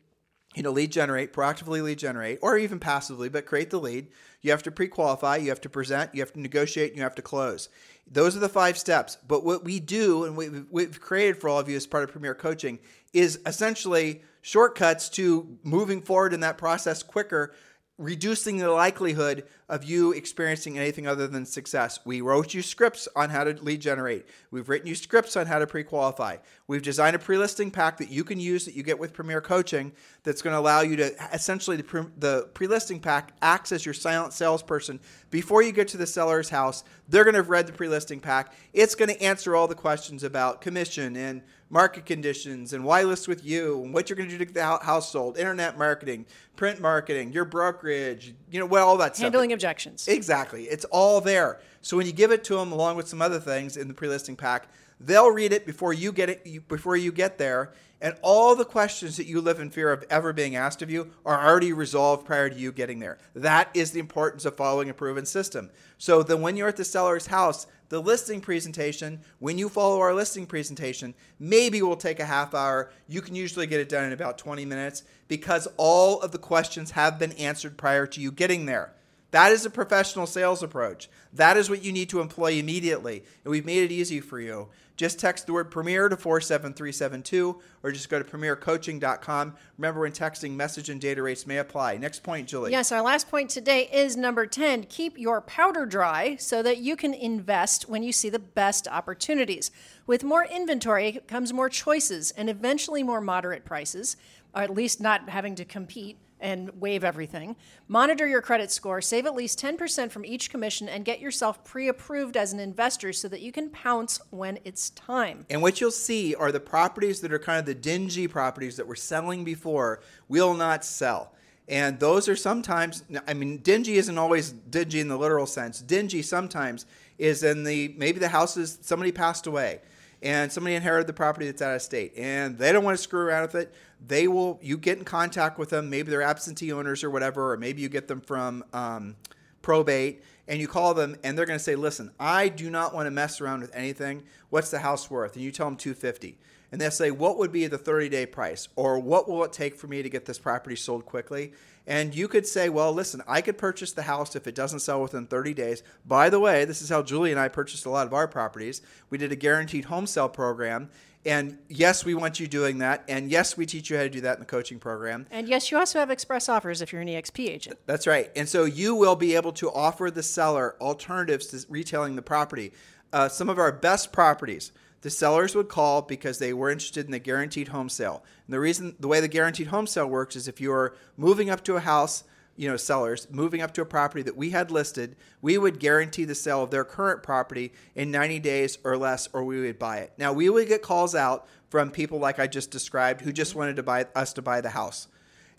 you 0.56 0.64
know, 0.64 0.72
lead 0.72 0.92
generate, 0.92 1.34
proactively 1.34 1.84
lead 1.84 2.00
generate, 2.00 2.40
or 2.42 2.58
even 2.58 2.80
passively, 2.80 3.30
but 3.30 3.46
create 3.46 3.70
the 3.70 3.80
lead. 3.80 4.08
You 4.42 4.50
have 4.52 4.64
to 4.64 4.72
pre 4.72 4.88
qualify, 4.88 5.38
you 5.38 5.50
have 5.50 5.62
to 5.62 5.70
present, 5.70 6.16
you 6.16 6.22
have 6.22 6.34
to 6.34 6.40
negotiate, 6.40 6.90
and 6.90 6.98
you 6.98 7.04
have 7.04 7.16
to 7.16 7.22
close. 7.22 7.70
Those 8.08 8.36
are 8.36 8.40
the 8.40 8.50
five 8.50 8.80
steps. 8.80 9.18
But 9.28 9.44
what 9.44 9.64
we 9.64 9.80
do, 9.80 10.26
and 10.26 10.36
we've 10.72 11.00
created 11.00 11.38
for 11.38 11.48
all 11.48 11.60
of 11.60 11.70
you 11.70 11.76
as 11.76 11.86
part 11.86 12.04
of 12.04 12.12
Premier 12.12 12.34
Coaching, 12.34 12.80
is 13.14 13.40
essentially 13.46 14.24
shortcuts 14.46 15.10
to 15.10 15.58
moving 15.64 16.04
forward 16.04 16.32
in 16.32 16.42
that 16.42 16.56
process 16.56 17.02
quicker 17.02 17.52
reducing 17.98 18.58
the 18.58 18.70
likelihood 18.70 19.44
of 19.68 19.84
you 19.84 20.12
experiencing 20.12 20.78
anything 20.78 21.08
other 21.08 21.28
than 21.28 21.46
success. 21.46 22.00
We 22.06 22.22
wrote 22.22 22.54
you 22.54 22.62
scripts 22.62 23.08
on 23.16 23.30
how 23.32 23.44
to 23.44 23.54
lead 23.64 23.82
generate. 23.82 24.28
We've 24.52 24.70
written 24.70 24.88
you 24.88 24.96
scripts 24.96 25.36
on 25.36 25.48
how 25.48 25.60
to 25.60 25.66
pre-qualify. 25.66 26.38
We've 26.68 26.84
designed 26.84 27.16
a 27.16 27.20
pre-listing 27.20 27.72
pack 27.72 27.98
that 27.98 28.10
you 28.10 28.24
can 28.24 28.40
use 28.40 28.66
that 28.66 28.76
you 28.76 28.84
get 28.84 29.00
with 29.00 29.14
Premier 29.14 29.42
Coaching 29.42 29.92
that's 30.24 30.42
going 30.42 30.54
to 30.54 30.60
allow 30.60 30.82
you 30.82 30.96
to 30.98 31.34
essentially 31.34 31.78
the, 31.78 31.84
pre- 31.84 32.06
the 32.18 32.50
pre-listing 32.54 33.00
pack 33.00 33.34
acts 33.42 33.72
as 33.72 33.86
your 33.86 33.94
silent 33.94 34.34
salesperson 34.34 35.00
before 35.32 35.64
you 35.64 35.72
get 35.72 35.88
to 35.90 35.98
the 35.98 36.08
seller's 36.08 36.50
house. 36.50 36.84
They're 37.10 37.24
going 37.24 37.34
to 37.34 37.40
have 37.40 37.50
read 37.50 37.68
the 37.68 37.74
pre-listing 37.74 38.20
pack. 38.20 38.54
It's 38.74 38.96
going 38.96 39.10
to 39.10 39.22
answer 39.22 39.56
all 39.56 39.68
the 39.68 39.76
questions 39.76 40.24
about 40.24 40.62
commission 40.62 41.16
and 41.16 41.42
market 41.70 42.06
conditions 42.06 42.74
and 42.74 42.84
why 42.86 43.02
list 43.02 43.28
with 43.28 43.44
you 43.44 43.84
and 43.84 43.94
what 43.94 44.08
you're 44.10 44.16
going 44.16 44.30
to 44.30 44.38
do 44.38 44.46
to 44.46 44.54
the 44.54 44.64
house 44.64 45.12
sold, 45.12 45.38
internet 45.38 45.78
marketing, 45.78 46.26
print 46.56 46.80
marketing, 46.80 47.34
your 47.34 47.44
brokerage, 47.46 48.36
you 48.52 48.60
know, 48.60 48.66
what 48.68 48.82
all 48.82 48.98
that 48.98 49.16
stuff. 49.16 49.26
Objections. 49.56 50.08
Exactly. 50.08 50.66
It's 50.66 50.86
all 50.86 51.22
there. 51.22 51.60
So 51.82 51.98
when 51.98 52.06
you 52.06 52.14
give 52.14 52.32
it 52.32 52.44
to 52.46 52.56
them 52.56 52.72
along 52.72 52.98
with 52.98 53.08
some 53.08 53.22
other 53.22 53.40
things 53.40 53.78
in 53.78 53.88
the 53.88 53.94
pre-listing 53.94 54.36
pack, 54.36 54.68
they'll 55.00 55.32
read 55.32 55.52
it 55.52 55.66
before 55.66 55.94
you 55.94 56.12
get 56.12 56.30
it 56.30 56.68
before 56.68 56.96
you 56.96 57.12
get 57.12 57.38
there 57.38 57.74
and 58.02 58.16
all 58.22 58.56
the 58.56 58.66
questions 58.66 59.18
that 59.18 59.26
you 59.26 59.42
live 59.42 59.60
in 59.60 59.70
fear 59.70 59.92
of 59.92 60.04
ever 60.10 60.34
being 60.34 60.56
asked 60.56 60.82
of 60.82 60.92
you 60.92 61.12
are 61.26 61.48
already 61.48 61.74
resolved 61.74 62.26
prior 62.26 62.50
to 62.50 62.56
you 62.56 62.72
getting 62.72 63.00
there. 63.00 63.18
That 63.34 63.70
is 63.74 63.92
the 63.92 64.00
importance 64.00 64.46
of 64.46 64.56
following 64.56 64.90
a 64.90 64.94
proven 64.94 65.26
system. 65.26 65.70
So 65.98 66.22
then 66.22 66.42
when 66.42 66.58
you're 66.58 66.68
at 66.68 66.76
the 66.76 66.84
seller's 66.84 67.28
house, 67.28 67.68
the 67.90 68.02
listing 68.02 68.42
presentation, 68.42 69.22
when 69.40 69.58
you 69.58 69.70
follow 69.70 70.00
our 70.00 70.14
listing 70.14 70.46
presentation, 70.46 71.14
maybe 71.40 71.82
will 71.82 71.96
take 71.96 72.20
a 72.20 72.26
half 72.26 72.54
hour. 72.54 72.92
You 73.08 73.22
can 73.22 73.36
usually 73.36 73.68
get 73.68 73.80
it 73.80 73.90
done 73.90 74.06
in 74.06 74.14
about 74.14 74.38
20 74.38 74.66
minutes 74.66 75.04
because 75.28 75.68
all 75.78 76.22
of 76.22 76.32
the 76.32 76.38
questions 76.38 76.92
have 76.92 77.18
been 77.18 77.32
answered 77.34 77.78
prior 77.78 78.06
to 78.08 78.22
you 78.22 78.32
getting 78.32 78.66
there. 78.66 78.94
That 79.32 79.52
is 79.52 79.66
a 79.66 79.70
professional 79.70 80.28
sales 80.28 80.64
approach. 80.64 81.10
That 81.34 81.58
is 81.58 81.70
what 81.70 81.84
you 81.84 81.92
need 81.92 82.10
to 82.10 82.22
employ 82.22 82.54
immediately. 82.54 83.24
And 83.44 83.52
we've 83.52 83.66
made 83.66 83.84
it 83.84 83.92
easy 83.92 84.22
for 84.22 84.40
you. 84.40 84.70
Just 84.96 85.20
text 85.20 85.46
the 85.46 85.52
word 85.52 85.72
Premier 85.72 86.08
to 86.08 86.16
47372 86.16 87.62
or 87.84 87.92
just 87.92 88.08
go 88.08 88.18
to 88.18 88.24
premiercoaching.com. 88.24 89.56
Remember, 89.78 90.02
when 90.02 90.14
texting, 90.14 90.52
message 90.52 90.90
and 90.90 91.02
data 91.02 91.22
rates 91.22 91.46
may 91.46 91.58
apply. 91.58 91.98
Next 91.98 92.24
point, 92.24 92.48
Julie. 92.48 92.72
Yes, 92.72 92.94
our 92.94 93.02
last 93.02 93.30
point 93.30 93.50
today 93.50 93.90
is 93.92 94.16
number 94.16 94.46
10. 94.46 94.84
Keep 94.84 95.18
your 95.18 95.42
powder 95.42 95.86
dry 95.86 96.38
so 96.38 96.64
that 96.64 96.78
you 96.78 96.96
can 96.96 97.14
invest 97.14 97.90
when 97.90 98.04
you 98.04 98.14
see 98.14 98.30
the 98.30 98.40
best 98.40 98.88
opportunities. 98.88 99.70
With 100.08 100.24
more 100.24 100.46
inventory 100.46 101.20
comes 101.28 101.52
more 101.52 101.68
choices 101.68 102.32
and 102.32 102.50
eventually 102.50 103.04
more 103.04 103.20
moderate 103.20 103.66
prices, 103.66 104.16
or 104.54 104.62
at 104.62 104.74
least 104.74 105.02
not 105.02 105.28
having 105.28 105.56
to 105.56 105.66
compete 105.66 106.18
and 106.46 106.70
waive 106.80 107.04
everything. 107.04 107.56
Monitor 107.88 108.28
your 108.28 108.42
credit 108.42 108.70
score, 108.70 109.02
save 109.02 109.26
at 109.26 109.34
least 109.34 109.60
10% 109.60 110.12
from 110.12 110.24
each 110.24 110.52
commission, 110.52 110.88
and 110.88 111.04
get 111.04 111.20
yourself 111.20 111.64
pre 111.64 111.88
approved 111.88 112.38
as 112.38 112.54
an 112.54 112.60
investor 112.60 113.12
so 113.12 113.28
that 113.28 113.42
you 113.42 113.52
can 113.52 113.68
pounce 113.72 114.22
when 114.30 114.60
it's 114.64 114.92
time. 114.92 115.48
And 115.50 115.64
what 115.64 115.82
you'll 115.82 115.90
see 115.90 116.36
are 116.36 116.52
the 116.52 116.60
properties 116.60 117.20
that 117.22 117.34
are 117.34 117.40
kind 117.40 117.58
of 117.58 117.66
the 117.66 117.74
dingy 117.74 118.28
properties 118.28 118.78
that 118.78 118.86
were 118.86 118.96
selling 118.96 119.44
before 119.44 120.02
will 120.30 120.54
not 120.54 120.86
sell. 120.86 121.32
And 121.68 122.00
those 122.00 122.30
are 122.30 122.36
sometimes, 122.36 123.04
I 123.28 123.34
mean, 123.34 123.58
dingy 123.58 123.96
isn't 123.96 124.18
always 124.20 124.52
dingy 124.52 125.00
in 125.00 125.08
the 125.08 125.18
literal 125.18 125.48
sense. 125.48 125.82
Dingy 125.82 126.22
sometimes 126.22 126.86
is 127.18 127.42
in 127.42 127.64
the, 127.64 127.96
maybe 127.98 128.20
the 128.20 128.30
house 128.30 128.56
is, 128.56 128.78
somebody 128.84 129.12
passed 129.12 129.48
away 129.48 129.80
and 130.26 130.52
somebody 130.52 130.76
inherited 130.76 131.08
the 131.08 131.14
property 131.14 131.46
that's 131.46 131.62
out 131.62 131.76
of 131.76 131.82
state 131.82 132.12
and 132.18 132.58
they 132.58 132.74
don't 132.74 132.84
want 132.84 132.98
to 132.98 133.02
screw 133.02 133.22
around 133.22 133.44
with 133.44 133.56
it 133.56 133.74
they 134.06 134.28
will 134.28 134.60
you 134.62 134.78
get 134.78 134.98
in 134.98 135.06
contact 135.06 135.58
with 135.58 135.70
them 135.70 135.90
maybe 135.90 136.10
they're 136.10 136.22
absentee 136.22 136.74
owners 136.74 137.04
or 137.04 137.10
whatever 137.10 137.54
or 137.54 137.58
maybe 137.58 137.82
you 137.82 137.88
get 137.88 138.08
them 138.08 138.20
from 138.20 138.64
um, 138.74 139.16
probate 139.62 140.22
and 140.48 140.60
you 140.60 140.68
call 140.68 140.94
them 140.94 141.16
and 141.24 141.38
they're 141.38 141.46
going 141.46 141.58
to 141.58 141.64
say 141.64 141.76
listen 141.76 142.12
i 142.20 142.50
do 142.50 142.70
not 142.70 142.94
want 142.94 143.06
to 143.06 143.12
mess 143.12 143.40
around 143.40 143.62
with 143.62 143.76
anything. 143.76 144.24
What's 144.50 144.72
the 144.72 144.80
house 144.80 145.10
worth? 145.10 145.36
And 145.36 145.44
you 145.44 145.52
tell 145.52 145.68
them 145.68 145.78
250 145.78 146.38
and 146.72 146.80
they'll 146.80 146.92
say 146.92 147.12
what 147.12 147.38
would 147.38 147.52
be 147.52 147.68
the 147.68 147.78
30 147.78 148.10
day 148.10 148.26
price 148.26 148.68
or 148.76 149.00
what 149.00 149.30
will 149.30 149.44
it 149.44 149.54
take 149.54 149.76
for 149.76 149.88
me 149.88 150.02
to 150.04 150.10
get 150.10 150.26
this 150.26 150.40
property 150.40 150.76
sold 150.76 151.06
quickly 151.06 151.54
and 151.88 152.16
you 152.16 152.28
could 152.28 152.48
say, 152.48 152.70
well, 152.70 152.92
listen, 152.92 153.22
I 153.28 153.42
could 153.42 153.58
purchase 153.58 153.92
the 153.92 154.04
house 154.04 154.36
if 154.36 154.48
it 154.48 154.56
doesn't 154.56 154.80
sell 154.80 155.02
within 155.02 155.28
30 155.28 155.54
days. 155.54 155.84
By 156.06 156.30
the 156.30 156.40
way, 156.40 156.66
this 156.66 156.82
is 156.82 156.90
how 156.90 157.04
Julie 157.04 157.32
and 157.32 157.40
I 157.40 157.48
purchased 157.48 157.86
a 157.86 157.90
lot 157.90 158.08
of 158.08 158.14
our 158.14 158.28
properties. 158.28 158.82
We 159.10 159.18
did 159.18 159.32
a 159.32 159.36
guaranteed 159.36 159.86
home 159.86 160.08
sale 160.08 160.30
program. 160.30 160.90
And 161.28 161.58
yes, 161.70 162.06
we 162.06 162.14
want 162.14 162.40
you 162.40 162.48
doing 162.48 162.80
that. 162.80 163.04
And 163.08 163.32
yes, 163.32 163.58
we 163.58 163.66
teach 163.66 163.90
you 163.90 163.98
how 163.98 164.04
to 164.04 164.10
do 164.10 164.22
that 164.22 164.36
in 164.36 164.40
the 164.40 164.46
coaching 164.46 164.80
program. 164.80 165.26
And 165.32 165.48
yes, 165.48 165.72
you 165.72 165.78
also 165.78 166.00
have 166.00 166.12
express 166.12 166.50
offers 166.50 166.82
if 166.82 166.92
you're 166.92 167.02
an 167.02 167.08
EXP 167.08 167.50
agent. 167.50 167.80
That's 167.88 168.06
right. 168.06 168.32
And 168.36 168.48
so 168.48 168.66
you 168.66 168.94
will 168.94 169.16
be 169.16 169.36
able 169.36 169.52
to 169.54 169.72
offer 169.72 170.12
the 170.12 170.22
seller 170.24 170.76
alternatives 170.80 171.48
to 171.48 171.66
retailing 171.68 172.16
the 172.16 172.22
property. 172.22 172.74
Uh, 173.12 173.28
some 173.28 173.50
of 173.50 173.58
our 173.58 173.72
best 173.72 174.12
properties 174.12 174.72
the 175.06 175.12
sellers 175.12 175.54
would 175.54 175.70
call 175.70 176.02
because 176.02 176.40
they 176.40 176.52
were 176.52 176.72
interested 176.72 177.06
in 177.06 177.12
the 177.12 177.20
guaranteed 177.20 177.68
home 177.68 177.90
sale. 177.90 178.24
And 178.48 178.54
the 178.56 178.60
reason, 178.60 178.96
the 179.00 179.08
way 179.08 179.20
the 179.20 179.28
guaranteed 179.28 179.68
home 179.68 179.86
sale 179.86 180.08
works 180.08 180.36
is 180.36 180.48
if 180.48 180.60
you 180.60 180.72
are 180.72 180.96
moving 181.16 181.48
up 181.48 181.64
to 181.66 181.76
a 181.76 181.80
house, 181.80 182.24
you 182.56 182.68
know, 182.68 182.76
sellers 182.76 183.28
moving 183.30 183.62
up 183.62 183.72
to 183.76 183.84
a 183.84 183.86
property 183.86 184.24
that 184.24 184.36
we 184.36 184.50
had 184.50 184.72
listed, 184.72 185.16
we 185.44 185.60
would 185.60 185.80
guarantee 185.80 186.26
the 186.26 186.34
sale 186.34 186.64
of 186.64 186.72
their 186.72 186.84
current 186.84 187.22
property 187.22 187.72
in 187.94 188.10
90 188.10 188.40
days 188.40 188.80
or 188.84 188.98
less, 188.98 189.30
or 189.32 189.44
we 189.44 189.62
would 189.62 189.78
buy 189.78 189.98
it. 189.98 190.12
Now, 190.18 190.34
we 190.34 190.50
would 190.50 190.68
get 190.68 190.82
calls 190.82 191.14
out 191.14 191.46
from 191.70 191.92
people 191.92 192.18
like 192.18 192.40
I 192.40 192.48
just 192.48 192.72
described 192.72 193.22
who 193.22 193.32
just 193.32 193.54
wanted 193.54 193.76
to 193.76 193.84
buy 193.84 194.08
us 194.16 194.34
to 194.34 194.42
buy 194.42 194.60
the 194.60 194.72
house. 194.72 195.08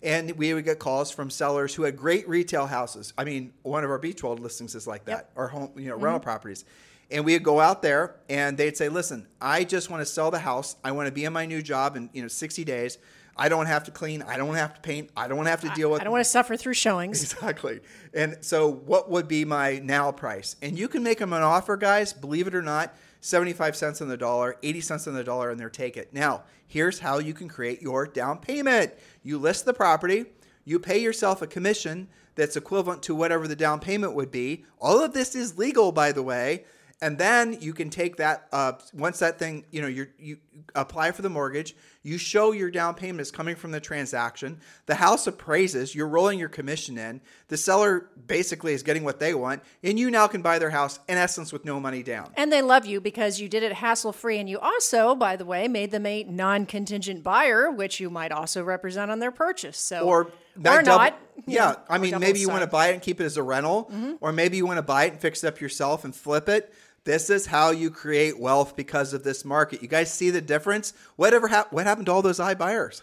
And 0.03 0.31
we 0.31 0.53
would 0.53 0.65
get 0.65 0.77
calls 0.77 1.09
from 1.09 1.29
sellers 1.29 1.73
who 1.73 1.83
had 1.83 1.95
great 1.95 2.27
retail 2.27 2.65
houses. 2.65 3.13
I 3.17 3.23
mean, 3.23 3.53
one 3.63 3.85
of 3.85 3.91
our 3.91 3.97
Beach 3.97 4.21
World 4.23 4.41
listings 4.41 4.75
is 4.75 4.87
like 4.87 5.05
that, 5.05 5.11
yep. 5.11 5.31
or 5.35 5.47
home, 5.47 5.71
you 5.77 5.87
know, 5.87 5.95
mm-hmm. 5.95 6.03
rental 6.03 6.19
properties. 6.19 6.65
And 7.09 7.23
we'd 7.23 7.43
go 7.43 7.59
out 7.59 7.81
there 7.81 8.15
and 8.29 8.57
they'd 8.57 8.75
say, 8.75 8.89
listen, 8.89 9.27
I 9.39 9.63
just 9.63 9.89
want 9.89 10.01
to 10.01 10.05
sell 10.05 10.29
the 10.29 10.39
house. 10.39 10.75
I 10.83 10.91
want 10.91 11.07
to 11.07 11.11
be 11.11 11.25
in 11.25 11.33
my 11.33 11.45
new 11.45 11.61
job 11.61 11.95
in 11.95 12.09
you 12.13 12.21
know 12.21 12.27
60 12.27 12.63
days. 12.65 12.97
I 13.37 13.49
don't 13.49 13.67
have 13.67 13.83
to 13.83 13.91
clean. 13.91 14.23
I 14.23 14.37
don't 14.37 14.55
have 14.55 14.73
to 14.73 14.81
paint. 14.81 15.11
I 15.15 15.27
don't 15.27 15.45
have 15.45 15.61
to 15.61 15.69
deal 15.69 15.91
with. 15.91 16.01
I 16.01 16.03
don't 16.03 16.11
want 16.11 16.25
to 16.25 16.29
suffer 16.29 16.57
through 16.57 16.73
showings. 16.73 17.21
Exactly. 17.37 17.81
And 18.13 18.37
so, 18.41 18.67
what 18.71 19.11
would 19.11 19.27
be 19.27 19.45
my 19.45 19.79
now 19.79 20.11
price? 20.11 20.55
And 20.61 20.77
you 20.77 20.87
can 20.87 21.03
make 21.03 21.19
them 21.19 21.33
an 21.33 21.43
offer, 21.43 21.77
guys. 21.77 22.13
Believe 22.13 22.47
it 22.47 22.55
or 22.55 22.61
not, 22.63 22.95
75 23.21 23.75
cents 23.75 24.01
on 24.01 24.07
the 24.07 24.17
dollar, 24.17 24.57
80 24.63 24.81
cents 24.81 25.07
on 25.07 25.13
the 25.13 25.23
dollar, 25.23 25.51
and 25.51 25.59
they're 25.59 25.69
take 25.69 25.97
it. 25.97 26.13
Now, 26.13 26.43
here's 26.65 26.99
how 26.99 27.19
you 27.19 27.33
can 27.33 27.47
create 27.47 27.81
your 27.81 28.07
down 28.07 28.39
payment. 28.39 28.93
You 29.23 29.37
list 29.37 29.65
the 29.65 29.73
property. 29.73 30.25
You 30.65 30.79
pay 30.79 30.97
yourself 30.97 31.41
a 31.41 31.47
commission 31.47 32.07
that's 32.35 32.55
equivalent 32.55 33.03
to 33.03 33.15
whatever 33.15 33.47
the 33.47 33.55
down 33.55 33.79
payment 33.79 34.13
would 34.13 34.31
be. 34.31 34.65
All 34.79 35.03
of 35.03 35.13
this 35.13 35.35
is 35.35 35.57
legal, 35.57 35.91
by 35.91 36.11
the 36.11 36.23
way 36.23 36.65
and 37.01 37.17
then 37.17 37.57
you 37.61 37.73
can 37.73 37.89
take 37.89 38.17
that 38.17 38.47
uh, 38.51 38.73
once 38.93 39.19
that 39.19 39.37
thing 39.37 39.65
you 39.71 39.81
know 39.81 39.87
you 39.87 40.07
you 40.17 40.37
apply 40.75 41.11
for 41.11 41.21
the 41.21 41.29
mortgage 41.29 41.75
you 42.01 42.17
show 42.17 42.51
your 42.51 42.71
down 42.71 42.95
payment 42.95 43.21
is 43.21 43.31
coming 43.31 43.55
from 43.55 43.71
the 43.71 43.79
transaction 43.79 44.59
the 44.87 44.95
house 44.95 45.27
appraises 45.27 45.93
you're 45.93 46.07
rolling 46.07 46.39
your 46.39 46.49
commission 46.49 46.97
in 46.97 47.21
the 47.49 47.57
seller 47.57 48.09
basically 48.25 48.73
is 48.73 48.81
getting 48.81 49.03
what 49.03 49.19
they 49.19 49.33
want 49.33 49.61
and 49.83 49.99
you 49.99 50.09
now 50.09 50.25
can 50.27 50.41
buy 50.41 50.57
their 50.57 50.71
house 50.71 50.99
in 51.07 51.17
essence 51.17 51.53
with 51.53 51.63
no 51.63 51.79
money 51.79 52.01
down 52.01 52.31
and 52.35 52.51
they 52.51 52.61
love 52.61 52.85
you 52.85 52.99
because 52.99 53.39
you 53.39 53.47
did 53.47 53.61
it 53.61 53.73
hassle 53.73 54.11
free 54.11 54.39
and 54.39 54.49
you 54.49 54.57
also 54.59 55.13
by 55.13 55.35
the 55.35 55.45
way 55.45 55.67
made 55.67 55.91
them 55.91 56.05
a 56.05 56.23
non-contingent 56.23 57.23
buyer 57.23 57.69
which 57.69 57.99
you 57.99 58.09
might 58.09 58.31
also 58.31 58.63
represent 58.63 59.11
on 59.11 59.19
their 59.19 59.31
purchase 59.31 59.77
so 59.77 60.01
or 60.01 60.31
or 60.65 60.81
double, 60.81 60.97
not. 60.97 61.19
Yeah, 61.45 61.75
I 61.89 61.97
mean, 61.97 62.19
maybe 62.19 62.39
you 62.39 62.49
want 62.49 62.61
to 62.61 62.67
buy 62.67 62.87
it 62.87 62.93
and 62.93 63.01
keep 63.01 63.21
it 63.21 63.25
as 63.25 63.37
a 63.37 63.43
rental, 63.43 63.85
mm-hmm. 63.85 64.13
or 64.21 64.31
maybe 64.31 64.57
you 64.57 64.65
want 64.65 64.77
to 64.77 64.83
buy 64.83 65.05
it 65.05 65.13
and 65.13 65.21
fix 65.21 65.43
it 65.43 65.47
up 65.47 65.61
yourself 65.61 66.03
and 66.03 66.15
flip 66.15 66.49
it. 66.49 66.73
This 67.07 67.29
is 67.29 67.45
how 67.45 67.71
you 67.71 67.89
create 67.89 68.37
wealth 68.37 68.75
because 68.75 69.13
of 69.13 69.23
this 69.23 69.45
market. 69.45 69.81
You 69.81 69.87
guys 69.87 70.13
see 70.13 70.29
the 70.29 70.41
difference? 70.41 70.91
Whatever 71.15 71.47
ha- 71.47 71.67
what 71.69 71.85
happened 71.85 72.07
to 72.07 72.11
all 72.11 72.21
those 72.21 72.37
iBuyers? 72.37 73.01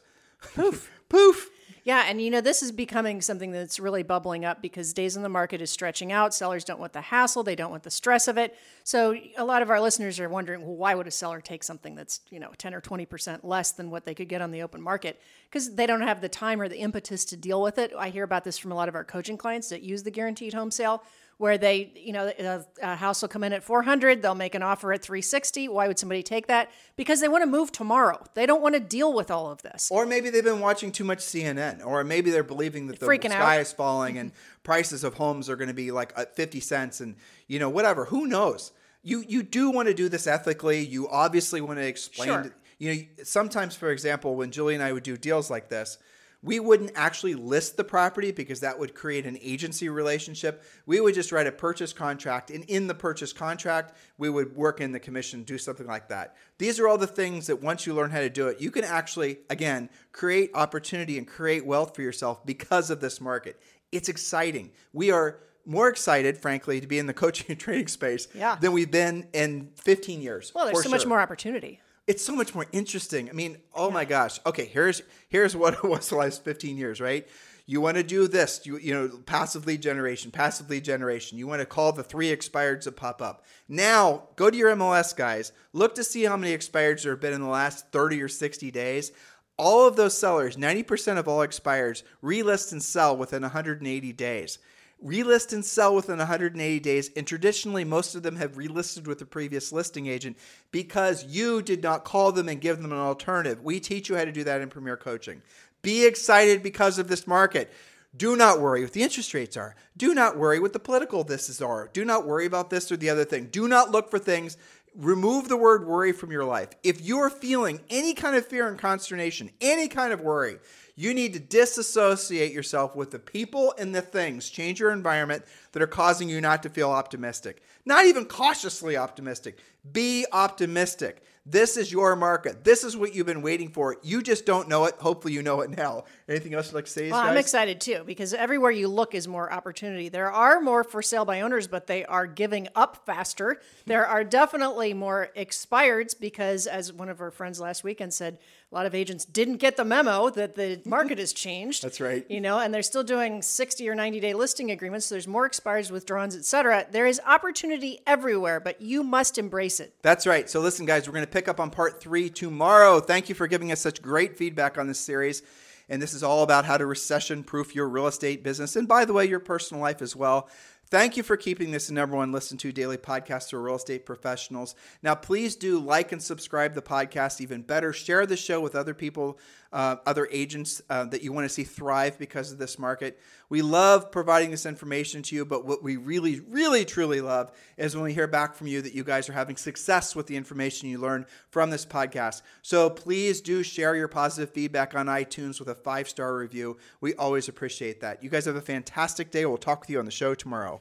Poof. 0.55 0.90
Poof. 1.09 1.49
Yeah, 1.85 2.05
and 2.07 2.21
you 2.21 2.31
know, 2.31 2.43
this 2.43 2.62
is 2.62 2.71
becoming 2.71 3.23
something 3.23 3.51
that's 3.51 3.81
really 3.81 4.03
bubbling 4.03 4.45
up 4.45 4.61
because 4.61 4.93
days 4.93 5.17
in 5.17 5.23
the 5.23 5.31
market 5.31 5.62
is 5.62 5.71
stretching 5.71 6.12
out. 6.12 6.35
Sellers 6.35 6.64
don't 6.64 6.79
want 6.79 6.93
the 6.93 7.01
hassle, 7.01 7.43
they 7.43 7.57
don't 7.57 7.71
want 7.71 7.83
the 7.83 7.90
stress 7.90 8.29
of 8.29 8.37
it. 8.37 8.55
So 8.85 9.17
a 9.38 9.45
lot 9.45 9.62
of 9.62 9.71
our 9.71 9.81
listeners 9.81 10.21
are 10.21 10.29
wondering, 10.29 10.61
well, 10.61 10.77
why 10.77 10.95
would 10.95 11.07
a 11.07 11.11
seller 11.11 11.40
take 11.40 11.64
something 11.64 11.95
that's, 11.95 12.21
you 12.29 12.40
know, 12.40 12.51
10 12.59 12.75
or 12.75 12.83
20% 12.83 13.40
less 13.43 13.73
than 13.73 13.90
what 13.90 14.05
they 14.05 14.14
could 14.14 14.29
get 14.29 14.43
on 14.43 14.51
the 14.51 14.62
open 14.62 14.83
market? 14.83 15.19
Because 15.49 15.77
they 15.77 15.87
don't 15.87 16.03
have 16.03 16.21
the 16.21 16.29
time 16.29 16.61
or 16.61 16.69
the 16.69 16.79
impetus 16.79 17.25
to 17.27 17.38
deal 17.38 17.62
with 17.62 17.79
it. 17.79 17.90
I 17.99 18.11
hear 18.11 18.25
about 18.25 18.45
this 18.45 18.59
from 18.59 18.71
a 18.71 18.75
lot 18.75 18.90
of 18.90 18.95
our 18.95 19.05
coaching 19.05 19.38
clients 19.38 19.71
that 19.71 19.81
use 19.81 20.03
the 20.03 20.11
guaranteed 20.11 20.53
home 20.53 20.71
sale 20.71 21.03
where 21.38 21.59
they, 21.59 21.92
you 21.97 22.12
know, 22.12 22.33
a, 22.38 22.64
a, 22.83 22.94
house 22.94 23.23
will 23.23 23.29
come 23.29 23.42
in 23.44 23.53
at 23.53 23.62
400, 23.62 24.23
they'll 24.23 24.35
make 24.35 24.55
an 24.55 24.62
offer 24.62 24.92
at 24.92 25.03
360. 25.03 25.68
Why 25.68 25.88
would 25.88 25.99
somebody 25.99 26.23
take 26.23 26.47
that? 26.47 26.70
Because 26.97 27.20
they 27.20 27.29
want 27.29 27.42
to 27.42 27.47
move 27.47 27.73
tomorrow. 27.73 28.23
They 28.35 28.47
don't 28.47 28.62
want 28.62 28.75
to 28.75 28.81
deal 28.81 29.12
with 29.12 29.31
all 29.31 29.51
of 29.51 29.62
this. 29.62 29.88
Or 29.90 30.07
maybe 30.07 30.31
they've 30.31 30.44
been 30.44 30.61
watching 30.61 30.92
too 30.92 31.05
much 31.05 31.18
CNN, 31.18 31.85
or 31.85 32.05
maybe 32.05 32.31
they're 32.31 32.42
believing 32.44 32.87
that 32.87 33.01
the 33.01 33.07
Freaking 33.07 33.31
sky 33.31 33.57
out. 33.57 33.61
is 33.61 33.73
falling 33.73 34.18
and 34.18 34.31
mm-hmm. 34.31 34.62
prices 34.62 35.05
of 35.05 35.14
homes 35.14 35.51
are 35.51 35.57
going 35.57 35.68
to 35.68 35.75
be 35.75 35.90
like 35.90 36.12
uh, 36.16 36.25
50 36.35 36.61
cents 36.61 37.01
and, 37.01 37.16
you 37.49 37.59
know, 37.59 37.68
whatever. 37.68 38.07
Who 38.07 38.27
knows? 38.27 38.73
You 39.03 39.23
you 39.29 39.42
do 39.42 39.70
want 39.70 39.88
to 39.88 39.94
do 39.94 40.09
this 40.09 40.27
ethically. 40.27 40.85
You 40.85 41.09
obviously 41.11 41.61
want 41.61 41.79
to 41.79 41.87
explain. 41.87 42.29
Sure. 42.29 42.55
You 42.79 42.94
know, 42.94 43.01
sometimes, 43.23 43.77
for 43.77 43.90
example, 43.90 44.35
when 44.35 44.51
Julie 44.51 44.75
and 44.75 44.83
I 44.83 44.92
would 44.92 45.03
do 45.03 45.16
deals 45.16 45.51
like 45.51 45.68
this, 45.68 45.99
we 46.44 46.61
wouldn't 46.61 46.92
actually 46.94 47.35
list 47.35 47.78
the 47.78 47.85
property 47.85 48.30
because 48.30 48.61
that 48.61 48.78
would 48.78 48.94
create 48.94 49.24
an 49.24 49.38
agency 49.40 49.88
relationship. 49.88 50.62
We 50.85 51.00
would 51.00 51.14
just 51.14 51.33
write 51.33 51.46
a 51.46 51.52
purchase 51.52 51.94
contract, 51.94 52.50
and 52.50 52.64
in 52.64 52.87
the 52.87 52.94
purchase 52.94 53.33
contract, 53.33 53.96
we 54.18 54.28
would 54.28 54.54
work 54.54 54.80
in 54.80 54.92
the 54.92 55.00
commission, 55.00 55.42
do 55.42 55.57
something 55.57 55.87
like 55.87 56.09
that. 56.11 56.37
These 56.59 56.78
are 56.78 56.87
all 56.87 56.98
the 56.98 57.07
things 57.07 57.46
that 57.46 57.62
once 57.62 57.87
you 57.87 57.94
learn 57.94 58.11
how 58.11 58.20
to 58.20 58.28
do 58.28 58.48
it, 58.48 58.61
you 58.61 58.70
can 58.70 58.85
actually, 58.85 59.38
again, 59.48 59.88
create 60.12 60.50
opportunity 60.54 61.16
and 61.16 61.26
create 61.26 61.64
wealth 61.64 61.96
for 61.96 62.02
yourself 62.02 62.44
because 62.44 62.90
of 62.90 63.00
this 63.00 63.22
market. 63.22 63.59
It's 63.90 64.11
exciting. 64.11 64.70
We 64.92 65.11
are 65.11 65.38
more 65.64 65.88
excited, 65.88 66.37
frankly, 66.37 66.78
to 66.78 66.87
be 66.87 66.98
in 66.98 67.07
the 67.07 67.14
coaching 67.24 67.46
and 67.48 67.59
training 67.59 67.88
space 67.88 68.28
yeah. 68.35 68.57
than 68.61 68.72
we've 68.72 68.90
been 68.90 69.28
in 69.33 69.70
15 69.76 70.20
years. 70.20 70.52
Well, 70.54 70.66
there's 70.66 70.76
so 70.78 70.83
sure. 70.83 70.90
much 70.90 71.07
more 71.07 71.20
opportunity 71.20 71.80
it's 72.07 72.25
so 72.25 72.35
much 72.35 72.55
more 72.55 72.67
interesting. 72.73 73.29
I 73.29 73.33
mean, 73.33 73.59
oh 73.75 73.88
yeah. 73.88 73.95
my 73.95 74.05
gosh. 74.05 74.40
Okay, 74.47 74.64
here's 74.67 75.03
here's 75.29 75.57
what 75.57 75.75
it 75.75 75.85
was 75.85 76.09
the 76.09 76.17
last 76.17 76.45
15 76.45 76.77
years, 76.77 77.01
right? 77.01 77.27
You 77.67 77.81
want 77.81 77.97
to 77.97 78.03
do 78.03 78.29
this, 78.29 78.61
you 78.64 78.77
you 78.77 78.93
know, 78.93 79.09
passive 79.25 79.67
lead 79.67 79.81
generation, 79.81 80.31
passive 80.31 80.69
lead 80.69 80.85
generation. 80.85 81.38
You 81.38 81.47
want 81.47 81.61
to 81.61 81.67
call 81.67 81.93
the 81.93 82.03
three 82.03 82.29
expireds 82.29 82.85
that 82.85 82.97
pop 82.97 83.23
up. 83.23 83.45
Now, 83.69 84.25
go 84.37 84.51
to 84.51 84.57
your 84.57 84.77
MLS 84.77 85.17
guys, 85.17 85.53
look 85.73 85.95
to 85.95 86.05
see 86.05 86.25
how 86.25 86.37
many 86.37 86.55
expireds 86.55 87.03
there 87.03 87.12
have 87.12 87.21
been 87.21 87.33
in 87.33 87.40
the 87.40 87.49
last 87.49 87.90
30 87.90 88.21
or 88.21 88.29
60 88.29 88.71
days. 88.71 89.12
All 89.57 89.87
of 89.87 89.97
those 89.97 90.19
sellers, 90.19 90.57
90% 90.57 91.17
of 91.17 91.29
all 91.29 91.38
expireds, 91.38 92.03
relist 92.23 92.73
and 92.73 92.83
sell 92.83 93.17
within 93.17 93.43
180 93.43 94.12
days 94.12 94.59
relist 95.05 95.53
and 95.53 95.64
sell 95.64 95.95
within 95.95 96.19
180 96.19 96.81
days. 96.81 97.11
And 97.17 97.27
traditionally, 97.27 97.85
most 97.85 98.14
of 98.14 98.23
them 98.23 98.37
have 98.37 98.53
relisted 98.53 99.07
with 99.07 99.19
the 99.19 99.27
previous 99.27 99.73
listing 99.73 100.07
agent 100.07 100.38
because 100.71 101.25
you 101.25 101.62
did 101.62 101.83
not 101.83 102.05
call 102.05 102.33
them 102.33 102.49
and 102.49 102.61
give 102.61 102.81
them 102.81 102.93
an 102.93 102.99
alternative. 102.99 103.62
We 103.62 103.81
teach 103.81 104.09
you 104.09 104.17
how 104.17 104.25
to 104.25 104.33
do 104.33 104.45
that 104.45 104.61
in 104.61 104.71
Premier 104.71 104.97
Coaching. 104.97 105.43
Be 105.83 106.07
excited 106.07 106.62
because 106.62 106.99
of 106.99 107.09
this 107.09 107.27
market. 107.27 107.73
Do 108.16 108.37
not 108.37 108.61
worry 108.61 108.83
what 108.83 108.92
the 108.92 109.03
interest 109.03 109.35
rates 109.35 109.57
are. 109.57 109.74
Do 109.96 110.14
not 110.14 110.37
worry 110.37 110.61
what 110.61 110.72
the 110.72 110.79
political 110.79 111.24
this 111.24 111.48
is 111.48 111.61
are. 111.61 111.90
Do 111.92 112.05
not 112.05 112.27
worry 112.27 112.46
about 112.46 112.70
this 112.70 112.92
or 112.92 112.96
the 112.96 113.11
other 113.11 113.24
thing. 113.24 113.46
Do 113.46 113.66
not 113.66 113.90
look 113.90 114.11
for 114.11 114.18
things. 114.18 114.57
Remove 114.94 115.48
the 115.48 115.57
word 115.57 115.87
worry 115.87 116.12
from 116.12 116.31
your 116.31 116.44
life. 116.44 116.68
If 116.85 117.00
you're 117.00 117.31
feeling 117.31 117.81
any 117.90 118.14
kind 118.14 118.37
of 118.37 118.46
fear 118.46 118.68
and 118.68 118.79
consternation, 118.79 119.50
any 119.61 119.88
kind 119.88 120.12
of 120.12 120.20
worry, 120.20 120.59
you 120.94 121.12
need 121.12 121.33
to 121.33 121.40
disassociate 121.40 122.53
yourself 122.53 122.94
with 122.94 123.11
the 123.11 123.18
people 123.18 123.74
and 123.79 123.92
the 123.92 124.03
things, 124.03 124.48
change 124.48 124.79
your 124.79 124.92
environment 124.92 125.44
that 125.72 125.83
are 125.83 125.88
causing 125.88 126.29
you 126.29 126.40
not 126.40 126.62
to 126.62 126.68
feel 126.68 126.90
optimistic. 126.90 127.62
Not 127.85 128.07
even 128.07 128.27
cautiously 128.27 128.96
optimistic. 128.96 129.59
Be 129.90 130.24
optimistic. 130.31 131.24
This 131.46 131.76
is 131.76 131.92
your 131.92 132.16
market. 132.16 132.64
This 132.64 132.85
is 132.85 132.96
what 132.96 133.14
you've 133.14 133.26
been 133.26 133.42
waiting 133.42 133.68
for. 133.68 133.98
You 134.02 134.22
just 134.22 134.46
don't 134.46 134.66
know 134.66 134.87
it. 134.87 134.94
Hopefully, 134.94 135.35
you 135.35 135.42
know 135.42 135.61
it 135.61 135.68
now. 135.68 136.04
Anything 136.26 136.54
else 136.54 136.68
you'd 136.68 136.74
like 136.74 136.87
to 136.87 136.90
say? 136.90 137.11
Well, 137.11 137.20
guys? 137.20 137.30
I'm 137.33 137.37
excited 137.37 137.83
too 137.83 138.02
because 138.07 138.33
everywhere 138.33 138.70
you 138.70 138.88
look 138.88 139.14
is 139.14 139.28
more 139.28 139.52
opportunity. 139.52 140.09
There 140.09 140.33
are 140.33 140.59
more 140.62 140.83
for 140.83 141.02
sale 141.02 141.26
by 141.26 141.42
owners, 141.42 141.66
but 141.66 141.87
they 141.87 142.07
are 142.07 142.26
giving 142.26 142.68
up 142.74 143.04
faster. 143.04 143.61
There 143.85 144.07
are 144.07 144.24
definitely 144.24 144.94
more 144.94 145.28
expireds 145.37 146.18
because, 146.18 146.66
as 146.66 146.94
one 146.94 147.11
of 147.11 147.20
our 147.20 147.30
friends 147.30 147.61
last 147.61 147.85
weekend 147.85 148.14
said, 148.14 148.38
a 148.74 148.76
lot 148.76 148.87
of 148.87 148.94
agents 148.94 149.24
didn't 149.24 149.58
get 149.58 149.76
the 149.76 149.84
memo 149.84 150.30
that 150.30 150.56
the 150.56 150.82
market 150.84 151.18
has 151.18 151.32
changed. 151.32 151.84
That's 151.84 152.00
right. 152.00 152.26
You 152.28 152.40
know, 152.40 152.58
and 152.58 152.74
they're 152.74 152.82
still 152.82 153.04
doing 153.04 153.40
60 153.40 153.88
or 153.88 153.94
90 153.94 154.18
day 154.18 154.34
listing 154.34 154.72
agreements. 154.72 155.06
So 155.06 155.14
there's 155.14 155.28
more 155.28 155.46
expires, 155.46 155.92
withdrawals, 155.92 156.34
etc. 156.34 156.87
There 156.90 157.06
is 157.06 157.20
opportunity 157.24 158.00
everywhere, 158.04 158.58
but 158.58 158.82
you 158.82 159.04
must 159.04 159.38
embrace 159.38 159.78
it. 159.78 159.94
That's 160.02 160.26
right. 160.26 160.50
So, 160.50 160.58
listen, 160.58 160.87
guys, 160.87 161.06
we're 161.06 161.14
going 161.14 161.24
to 161.24 161.30
pick 161.30 161.46
up 161.46 161.60
on 161.60 161.70
part 161.70 162.00
three 162.00 162.28
tomorrow. 162.28 162.98
Thank 162.98 163.28
you 163.28 163.37
for 163.37 163.46
giving 163.46 163.70
us 163.70 163.80
such 163.80 164.02
great 164.02 164.37
feedback 164.37 164.76
on 164.76 164.88
this 164.88 164.98
series. 164.98 165.42
And 165.88 166.02
this 166.02 166.12
is 166.12 166.22
all 166.24 166.42
about 166.42 166.64
how 166.64 166.76
to 166.76 166.87
recession 166.87 167.44
proof 167.44 167.74
your 167.74 167.88
real 167.88 168.08
estate 168.08 168.42
business. 168.42 168.74
And 168.74 168.88
by 168.88 169.04
the 169.04 169.12
way, 169.12 169.26
your 169.26 169.38
personal 169.38 169.82
life 169.82 170.02
as 170.02 170.16
well. 170.16 170.48
Thank 170.90 171.16
you 171.16 171.23
for 171.23 171.37
keeping 171.37 171.70
this 171.70 171.88
the 171.88 171.94
number 171.94 172.16
one 172.16 172.31
listen 172.31 172.59
to 172.59 172.73
daily 172.73 172.99
podcast 172.99 173.51
for 173.51 173.61
real 173.61 173.77
estate 173.77 174.05
professionals. 174.07 174.75
Now, 175.03 175.14
please 175.14 175.57
do 175.57 175.79
like 175.79 176.12
and 176.12 176.23
subscribe 176.23 176.75
the 176.75 176.83
podcast. 176.83 177.40
Even 177.40 177.62
better, 177.62 177.92
share 177.92 178.27
the 178.27 178.37
show 178.37 178.61
with 178.61 178.75
other 178.75 178.94
people, 178.94 179.38
uh, 179.74 179.96
other 180.06 180.28
agents 180.30 180.80
uh, 180.88 181.04
that 181.06 181.22
you 181.22 181.32
want 181.32 181.44
to 181.44 181.48
see 181.48 181.64
thrive 181.64 182.16
because 182.16 182.52
of 182.52 182.58
this 182.58 182.78
market. 182.78 183.18
We 183.48 183.60
love 183.60 184.12
providing 184.12 184.52
this 184.52 184.66
information 184.66 185.22
to 185.24 185.34
you, 185.34 185.44
but 185.44 185.66
what 185.66 185.82
we 185.82 185.96
really, 185.96 186.40
really, 186.48 186.84
truly 186.84 187.20
love 187.20 187.50
is 187.76 187.94
when 187.94 188.04
we 188.04 188.14
hear 188.14 188.28
back 188.28 188.54
from 188.54 188.68
you 188.68 188.80
that 188.82 188.94
you 188.94 189.02
guys 189.02 189.28
are 189.28 189.32
having 189.32 189.56
success 189.56 190.14
with 190.14 190.28
the 190.28 190.37
information 190.37 190.88
you 190.88 190.98
learn 190.98 191.26
from 191.50 191.70
this 191.70 191.84
podcast. 191.84 192.42
So 192.62 192.88
please 192.88 193.40
do 193.40 193.64
share 193.64 193.96
your 193.96 194.08
positive 194.08 194.54
feedback 194.54 194.94
on 194.94 195.06
iTunes 195.06 195.58
with 195.58 195.68
a 195.68 195.74
five 195.74 196.08
star 196.08 196.37
review. 196.37 196.78
We 197.00 197.14
always 197.14 197.48
appreciate 197.48 198.00
that. 198.00 198.22
You 198.22 198.30
guys 198.30 198.44
have 198.44 198.56
a 198.56 198.60
fantastic 198.60 199.32
day. 199.32 199.44
We'll 199.44 199.58
talk 199.58 199.80
with 199.80 199.90
you 199.90 199.98
on 199.98 200.04
the 200.04 200.12
show 200.12 200.34
tomorrow. 200.34 200.80